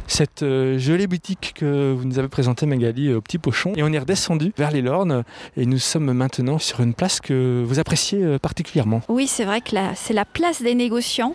cette 0.06 0.42
euh, 0.42 0.78
jolie 0.78 1.06
boutique 1.06 1.54
que 1.56 1.94
vous 1.94 2.04
nous 2.04 2.18
avez 2.18 2.28
présentée, 2.28 2.66
Magali, 2.66 3.08
euh, 3.08 3.16
au 3.16 3.20
Petit 3.22 3.38
Pochon. 3.38 3.72
Et 3.76 3.82
on 3.82 3.90
est 3.94 3.98
redescendu 3.98 4.52
vers 4.58 4.70
les 4.70 4.82
Lornes. 4.82 5.24
Et 5.56 5.64
nous 5.64 5.78
sommes 5.78 6.12
maintenant 6.12 6.58
sur 6.58 6.80
une 6.80 6.92
place 6.92 7.18
que 7.18 7.64
vous 7.66 7.78
appréciez 7.78 8.22
euh, 8.22 8.38
particulièrement. 8.38 9.00
Oui, 9.08 9.26
c'est 9.26 9.46
vrai 9.46 9.62
que 9.62 9.74
là, 9.74 9.92
c'est 9.94 10.12
la 10.12 10.26
place 10.26 10.60
des 10.60 10.74
négociants 10.74 11.34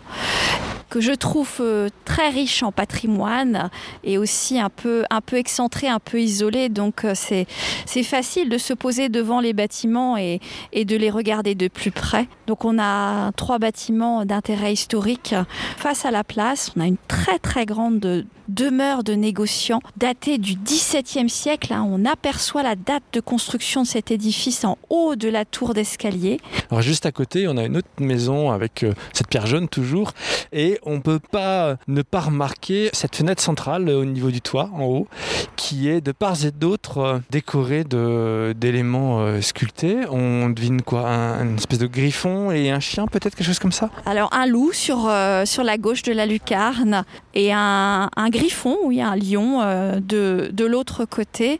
que 0.89 1.01
je 1.01 1.11
trouve 1.11 1.57
euh, 1.59 1.89
très 2.05 2.29
riche 2.29 2.63
en 2.63 2.71
patrimoine 2.71 3.69
et 4.03 4.17
aussi 4.17 4.59
un 4.59 4.69
peu, 4.69 5.03
un 5.09 5.21
peu 5.21 5.37
excentré, 5.37 5.87
un 5.87 5.99
peu 5.99 6.19
isolé. 6.19 6.69
Donc 6.69 7.05
euh, 7.05 7.13
c'est, 7.15 7.47
c'est 7.85 8.03
facile 8.03 8.49
de 8.49 8.57
se 8.57 8.73
poser 8.73 9.09
devant 9.09 9.39
les 9.39 9.53
bâtiments 9.53 10.17
et, 10.17 10.39
et 10.73 10.85
de 10.85 10.95
les 10.95 11.09
regarder 11.09 11.55
de 11.55 11.67
plus 11.67 11.91
près. 11.91 12.27
Donc 12.47 12.65
on 12.65 12.79
a 12.79 13.31
trois 13.33 13.59
bâtiments 13.59 14.25
d'intérêt 14.25 14.73
historique 14.73 15.35
face 15.77 16.05
à 16.05 16.11
la 16.11 16.23
place. 16.23 16.71
On 16.75 16.81
a 16.81 16.87
une 16.87 16.97
très 17.07 17.39
très 17.39 17.65
grande 17.65 18.25
demeure 18.49 19.03
de 19.03 19.13
négociants 19.13 19.79
datée 19.97 20.37
du 20.37 20.55
XVIIe 20.55 21.29
siècle. 21.29 21.71
hein. 21.73 21.87
On 21.89 22.03
aperçoit 22.05 22.63
la 22.63 22.75
date 22.75 23.03
de 23.13 23.19
construction 23.21 23.83
de 23.83 23.87
cet 23.87 24.11
édifice 24.11 24.65
en 24.65 24.77
haut 24.89 25.15
de 25.15 25.29
la 25.29 25.45
tour 25.45 25.73
d'escalier. 25.73 26.39
Alors 26.71 26.81
juste 26.81 27.05
à 27.05 27.11
côté, 27.11 27.47
on 27.47 27.57
a 27.57 27.63
une 27.63 27.77
autre 27.77 27.87
maison 27.99 28.51
avec 28.51 28.83
euh, 28.83 28.93
cette 29.13 29.27
pierre 29.27 29.47
jaune 29.47 29.67
toujours. 29.69 30.11
Et 30.51 30.79
on 30.83 30.95
ne 30.95 30.99
peut 30.99 31.19
pas 31.19 31.77
ne 31.87 32.01
pas 32.01 32.21
remarquer 32.21 32.89
cette 32.93 33.15
fenêtre 33.15 33.41
centrale 33.41 33.87
euh, 33.87 34.01
au 34.01 34.05
niveau 34.05 34.31
du 34.31 34.41
toit, 34.41 34.69
en 34.73 34.83
haut, 34.83 35.07
qui 35.55 35.87
est 35.89 36.01
de 36.01 36.11
part 36.11 36.43
et 36.43 36.51
d'autre 36.51 36.97
euh, 36.97 37.19
décorée 37.29 37.83
de- 37.83 38.53
d'éléments 38.57 39.19
euh, 39.21 39.41
sculptés. 39.41 39.97
On 40.09 40.49
devine 40.49 40.81
quoi? 40.81 41.07
Un, 41.09 41.43
Une 41.49 41.55
espèce 41.57 41.79
de 41.79 41.87
griffon 41.87 42.51
et 42.51 42.71
un 42.71 42.79
chien, 42.79 43.05
peut-être 43.07 43.35
quelque 43.35 43.45
chose 43.45 43.59
comme 43.59 43.71
ça? 43.71 43.89
Alors 44.05 44.29
un 44.33 44.45
loup 44.45 44.71
sur, 44.73 45.09
sur 45.45 45.63
la 45.63 45.77
gauche 45.77 46.01
de 46.03 46.11
la 46.13 46.25
lucarne 46.25 47.03
et 47.33 47.53
un, 47.53 48.09
un 48.15 48.29
griffon, 48.29 48.38
oui, 48.83 49.01
un 49.01 49.15
lion 49.15 49.61
euh, 49.61 49.99
de, 49.99 50.49
de 50.51 50.65
l'autre 50.65 51.05
côté 51.05 51.59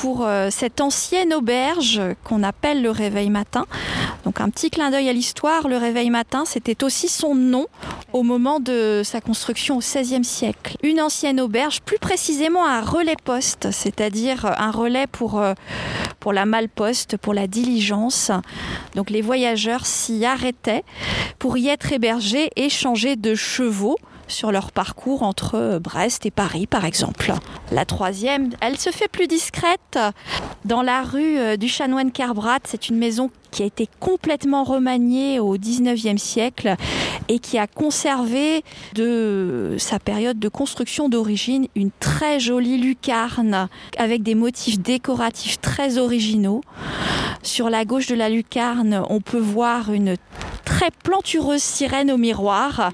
pour 0.00 0.26
euh, 0.26 0.48
cette 0.50 0.80
ancienne 0.80 1.34
auberge 1.34 2.00
qu'on 2.24 2.42
appelle 2.42 2.82
le 2.82 2.90
Réveil 2.90 3.28
Matin. 3.28 3.66
Donc 4.24 4.40
un 4.40 4.48
petit 4.48 4.70
clin 4.70 4.90
d'œil 4.90 5.08
à 5.08 5.12
l'histoire, 5.12 5.68
le 5.68 5.76
Réveil 5.76 6.08
Matin, 6.08 6.44
c'était 6.46 6.84
aussi 6.84 7.08
son 7.08 7.34
nom 7.34 7.66
au 8.12 8.22
moment 8.22 8.60
de 8.60 9.02
sa 9.04 9.20
construction 9.20 9.76
au 9.76 9.80
XVIe 9.80 10.24
siècle. 10.24 10.76
Une 10.82 11.00
ancienne 11.00 11.40
auberge, 11.40 11.82
plus 11.82 11.98
précisément 11.98 12.66
un 12.66 12.80
relais 12.80 13.16
poste, 13.22 13.70
c'est-à-dire 13.72 14.46
un 14.58 14.70
relais 14.70 15.06
pour, 15.06 15.38
euh, 15.38 15.52
pour 16.18 16.32
la 16.32 16.46
malposte, 16.46 17.16
pour 17.18 17.34
la 17.34 17.46
diligence. 17.46 18.30
Donc 18.94 19.10
les 19.10 19.20
voyageurs 19.20 19.84
s'y 19.84 20.24
arrêtaient 20.24 20.84
pour 21.38 21.58
y 21.58 21.68
être 21.68 21.92
hébergés 21.92 22.50
et 22.56 22.70
changer 22.70 23.16
de 23.16 23.34
chevaux 23.34 23.96
sur 24.30 24.52
leur 24.52 24.72
parcours 24.72 25.22
entre 25.22 25.78
Brest 25.82 26.24
et 26.24 26.30
Paris, 26.30 26.66
par 26.66 26.84
exemple. 26.84 27.34
La 27.72 27.84
troisième, 27.84 28.50
elle 28.60 28.78
se 28.78 28.90
fait 28.90 29.08
plus 29.08 29.26
discrète. 29.26 29.98
Dans 30.64 30.82
la 30.82 31.02
rue 31.02 31.38
euh, 31.38 31.56
du 31.56 31.68
Chanoine 31.68 32.12
Carbrat, 32.12 32.60
c'est 32.64 32.88
une 32.88 32.96
maison 32.96 33.30
qui 33.50 33.62
a 33.62 33.66
été 33.66 33.88
complètement 33.98 34.64
remaniée 34.64 35.40
au 35.40 35.56
19e 35.56 36.18
siècle 36.18 36.76
et 37.28 37.38
qui 37.38 37.58
a 37.58 37.66
conservé 37.66 38.62
de 38.94 39.76
sa 39.78 39.98
période 39.98 40.38
de 40.38 40.48
construction 40.48 41.08
d'origine 41.08 41.66
une 41.74 41.90
très 41.98 42.38
jolie 42.38 42.78
lucarne 42.78 43.68
avec 43.98 44.22
des 44.22 44.34
motifs 44.34 44.78
décoratifs 44.78 45.60
très 45.60 45.98
originaux. 45.98 46.62
Sur 47.42 47.70
la 47.70 47.84
gauche 47.84 48.06
de 48.06 48.14
la 48.14 48.28
lucarne, 48.28 49.02
on 49.08 49.20
peut 49.20 49.38
voir 49.38 49.92
une 49.92 50.16
très 50.64 50.90
plantureuse 51.02 51.62
sirène 51.62 52.10
au 52.10 52.16
miroir. 52.16 52.92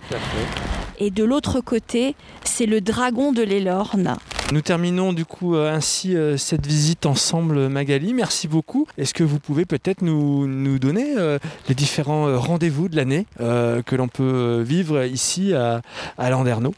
Et 0.98 1.10
de 1.10 1.24
l'autre 1.24 1.60
côté, 1.60 2.14
c'est 2.44 2.66
le 2.66 2.80
dragon 2.80 3.32
de 3.32 3.42
l'Elorne. 3.42 4.16
Nous 4.52 4.60
terminons 4.60 5.12
du 5.12 5.24
coup 5.24 5.56
euh, 5.56 5.74
ainsi 5.74 6.16
euh, 6.16 6.36
cette 6.36 6.64
visite 6.64 7.04
ensemble, 7.04 7.68
Magali. 7.68 8.14
Merci 8.14 8.46
beaucoup. 8.46 8.86
Est-ce 8.96 9.12
que 9.12 9.24
vous 9.24 9.40
pouvez 9.40 9.64
peut-être 9.64 10.02
nous, 10.02 10.46
nous 10.46 10.78
donner 10.78 11.14
euh, 11.16 11.38
les 11.68 11.74
différents 11.74 12.38
rendez-vous 12.38 12.88
de 12.88 12.94
l'année 12.96 13.26
que 13.38 13.96
l'on 13.96 14.08
peut 14.08 14.62
vivre 14.64 15.04
ici 15.04 15.52
à, 15.52 15.82
à 16.16 16.30
Landerneau? 16.30 16.74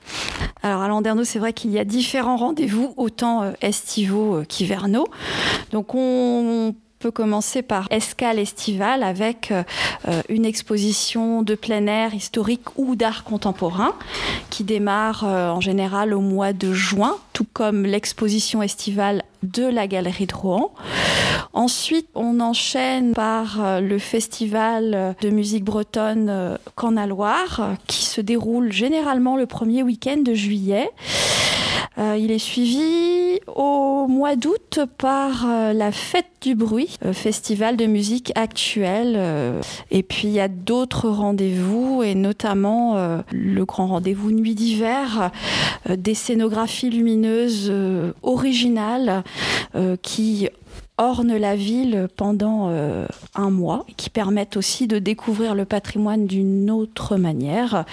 Alors 0.62 0.82
à 0.82 0.88
Landerneau, 0.88 1.24
c'est 1.24 1.38
vrai 1.38 1.52
qu'il 1.52 1.70
y 1.70 1.78
a 1.78 1.84
différents 1.84 2.36
rendez-vous, 2.36 2.94
autant 2.96 3.52
estivaux 3.60 4.42
qu'hivernaux. 4.48 5.06
Donc 5.72 5.94
on 5.94 6.74
peut 6.98 7.10
commencer 7.10 7.62
par 7.62 7.86
Escale 7.90 8.38
estivale 8.38 9.02
avec 9.02 9.50
euh, 9.52 9.62
une 10.28 10.44
exposition 10.44 11.42
de 11.42 11.54
plein 11.54 11.86
air 11.86 12.14
historique 12.14 12.76
ou 12.76 12.96
d'art 12.96 13.24
contemporain 13.24 13.94
qui 14.50 14.64
démarre 14.64 15.24
euh, 15.24 15.50
en 15.50 15.60
général 15.60 16.12
au 16.12 16.20
mois 16.20 16.52
de 16.52 16.72
juin, 16.72 17.16
tout 17.32 17.46
comme 17.52 17.84
l'exposition 17.84 18.62
estivale 18.62 19.22
de 19.42 19.64
la 19.64 19.86
Galerie 19.86 20.26
de 20.26 20.34
Rouen. 20.34 20.72
Ensuite, 21.52 22.08
on 22.14 22.40
enchaîne 22.40 23.14
par 23.14 23.64
euh, 23.64 23.80
le 23.80 23.98
festival 23.98 25.14
de 25.20 25.30
musique 25.30 25.64
bretonne 25.64 26.28
euh, 26.28 26.56
Cornaloir, 26.74 27.60
euh, 27.60 27.74
qui 27.86 28.04
se 28.04 28.20
déroule 28.20 28.72
généralement 28.72 29.36
le 29.36 29.46
premier 29.46 29.82
week-end 29.82 30.18
de 30.18 30.34
juillet. 30.34 30.90
Euh, 31.98 32.16
il 32.16 32.30
est 32.30 32.38
suivi 32.38 33.17
au 33.56 34.06
mois 34.06 34.36
d'août 34.36 34.80
par 34.98 35.44
euh, 35.46 35.72
la 35.72 35.92
Fête 35.92 36.26
du 36.40 36.54
Bruit, 36.54 36.98
euh, 37.04 37.12
festival 37.12 37.76
de 37.76 37.86
musique 37.86 38.32
actuelle. 38.34 39.14
euh, 39.16 39.60
et 39.90 40.02
puis 40.02 40.28
il 40.28 40.34
y 40.34 40.40
a 40.40 40.48
d'autres 40.48 41.08
rendez-vous, 41.08 42.02
et 42.02 42.14
notamment 42.14 42.96
le 43.32 43.64
grand 43.64 43.86
rendez-vous 43.86 44.30
Nuit 44.30 44.54
d'hiver, 44.54 45.30
des 45.88 46.14
scénographies 46.14 46.90
lumineuses 46.90 47.72
originales 48.22 49.22
qui 50.02 50.48
ornent 50.96 51.36
la 51.36 51.56
ville 51.56 52.08
pendant 52.16 52.70
un 53.34 53.50
mois, 53.50 53.86
qui 53.96 54.10
permettent 54.10 54.56
aussi 54.56 54.86
de 54.86 54.98
découvrir 54.98 55.54
le 55.54 55.64
patrimoine 55.64 56.26
d'une 56.26 56.70
autre 56.70 57.16
manière, 57.16 57.84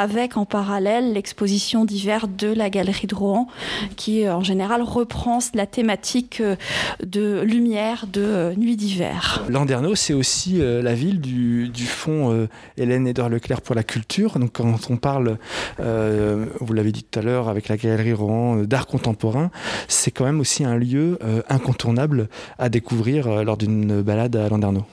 avec 0.00 0.36
en 0.36 0.44
parallèle 0.44 1.12
l'exposition 1.12 1.84
d'hiver 1.84 2.28
de 2.28 2.48
la 2.48 2.70
Galerie 2.70 3.06
de 3.06 3.14
Rouen, 3.14 3.48
qui 3.96 4.24
euh, 4.24 4.36
en 4.36 4.42
général 4.42 4.82
reprend 4.82 5.38
la 5.54 5.66
thématique 5.66 6.40
euh, 6.40 6.56
de 7.04 7.40
lumière 7.40 8.06
de 8.12 8.22
euh, 8.22 8.54
Nuit 8.56 8.76
d'hiver. 8.76 9.44
Landerneau, 9.48 9.94
c'est 9.94 10.14
aussi 10.14 10.58
la 10.58 10.94
ville 10.94 11.20
du, 11.20 11.68
du 11.68 11.84
fonds 11.84 12.48
Hélène 12.76 13.06
Edouard 13.06 13.28
Leclerc 13.28 13.60
pour 13.60 13.74
la 13.74 13.82
culture. 13.82 14.38
Donc 14.38 14.52
quand 14.52 14.90
on 14.90 14.96
parle, 14.96 15.38
euh, 15.80 16.46
vous 16.60 16.72
l'avez 16.72 16.92
dit 16.92 17.02
tout 17.02 17.18
à 17.18 17.22
l'heure, 17.22 17.48
avec 17.48 17.68
la 17.68 17.76
Galerie 17.76 18.12
Rouen 18.12 18.56
d'art 18.64 18.86
contemporain, 18.86 19.50
c'est 19.88 20.10
quand 20.10 20.24
même 20.24 20.40
aussi 20.40 20.64
un 20.64 20.76
lieu 20.76 21.18
euh, 21.22 21.42
incontournable 21.48 22.28
à 22.58 22.68
découvrir 22.68 23.44
lors 23.44 23.56
d'une 23.56 24.02
balade 24.02 24.36
à 24.36 24.48
Landerneau. 24.48 24.84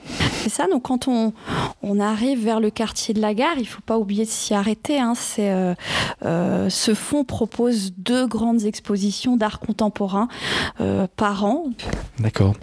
C'est 0.42 0.50
ça, 0.50 0.66
donc 0.68 0.82
quand 0.82 1.08
on, 1.08 1.32
on 1.82 2.00
arrive 2.00 2.44
vers 2.44 2.60
le 2.60 2.70
quartier 2.70 3.14
de 3.14 3.20
la 3.20 3.34
gare, 3.34 3.54
il 3.56 3.62
ne 3.62 3.66
faut 3.66 3.82
pas 3.84 3.98
oublier 3.98 4.24
de 4.24 4.30
s'y 4.30 4.54
arrêter. 4.54 4.93
Hein, 4.98 5.14
euh, 5.38 5.74
euh, 6.24 6.68
ce 6.70 6.94
fonds 6.94 7.24
propose 7.24 7.92
deux 7.96 8.26
grandes 8.26 8.64
expositions 8.64 9.36
d'art 9.36 9.60
contemporain 9.60 10.28
euh, 10.80 11.06
par 11.16 11.44
an. 11.44 11.70
D'accord. 12.18 12.54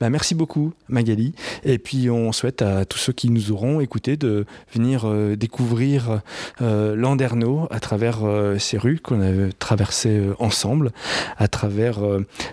Bah, 0.00 0.10
merci 0.10 0.34
beaucoup 0.34 0.72
Magali. 0.88 1.34
Et 1.64 1.78
puis 1.78 2.10
on 2.10 2.32
souhaite 2.32 2.62
à 2.62 2.84
tous 2.84 2.98
ceux 2.98 3.12
qui 3.12 3.30
nous 3.30 3.52
auront 3.52 3.80
écoutés 3.80 4.16
de 4.16 4.46
venir 4.72 5.06
découvrir 5.36 6.20
Landerneau 6.60 7.66
à 7.70 7.80
travers 7.80 8.18
ces 8.58 8.78
rues 8.78 9.00
qu'on 9.00 9.20
a 9.20 9.50
traversées 9.58 10.22
ensemble, 10.38 10.92
à 11.36 11.48
travers 11.48 11.98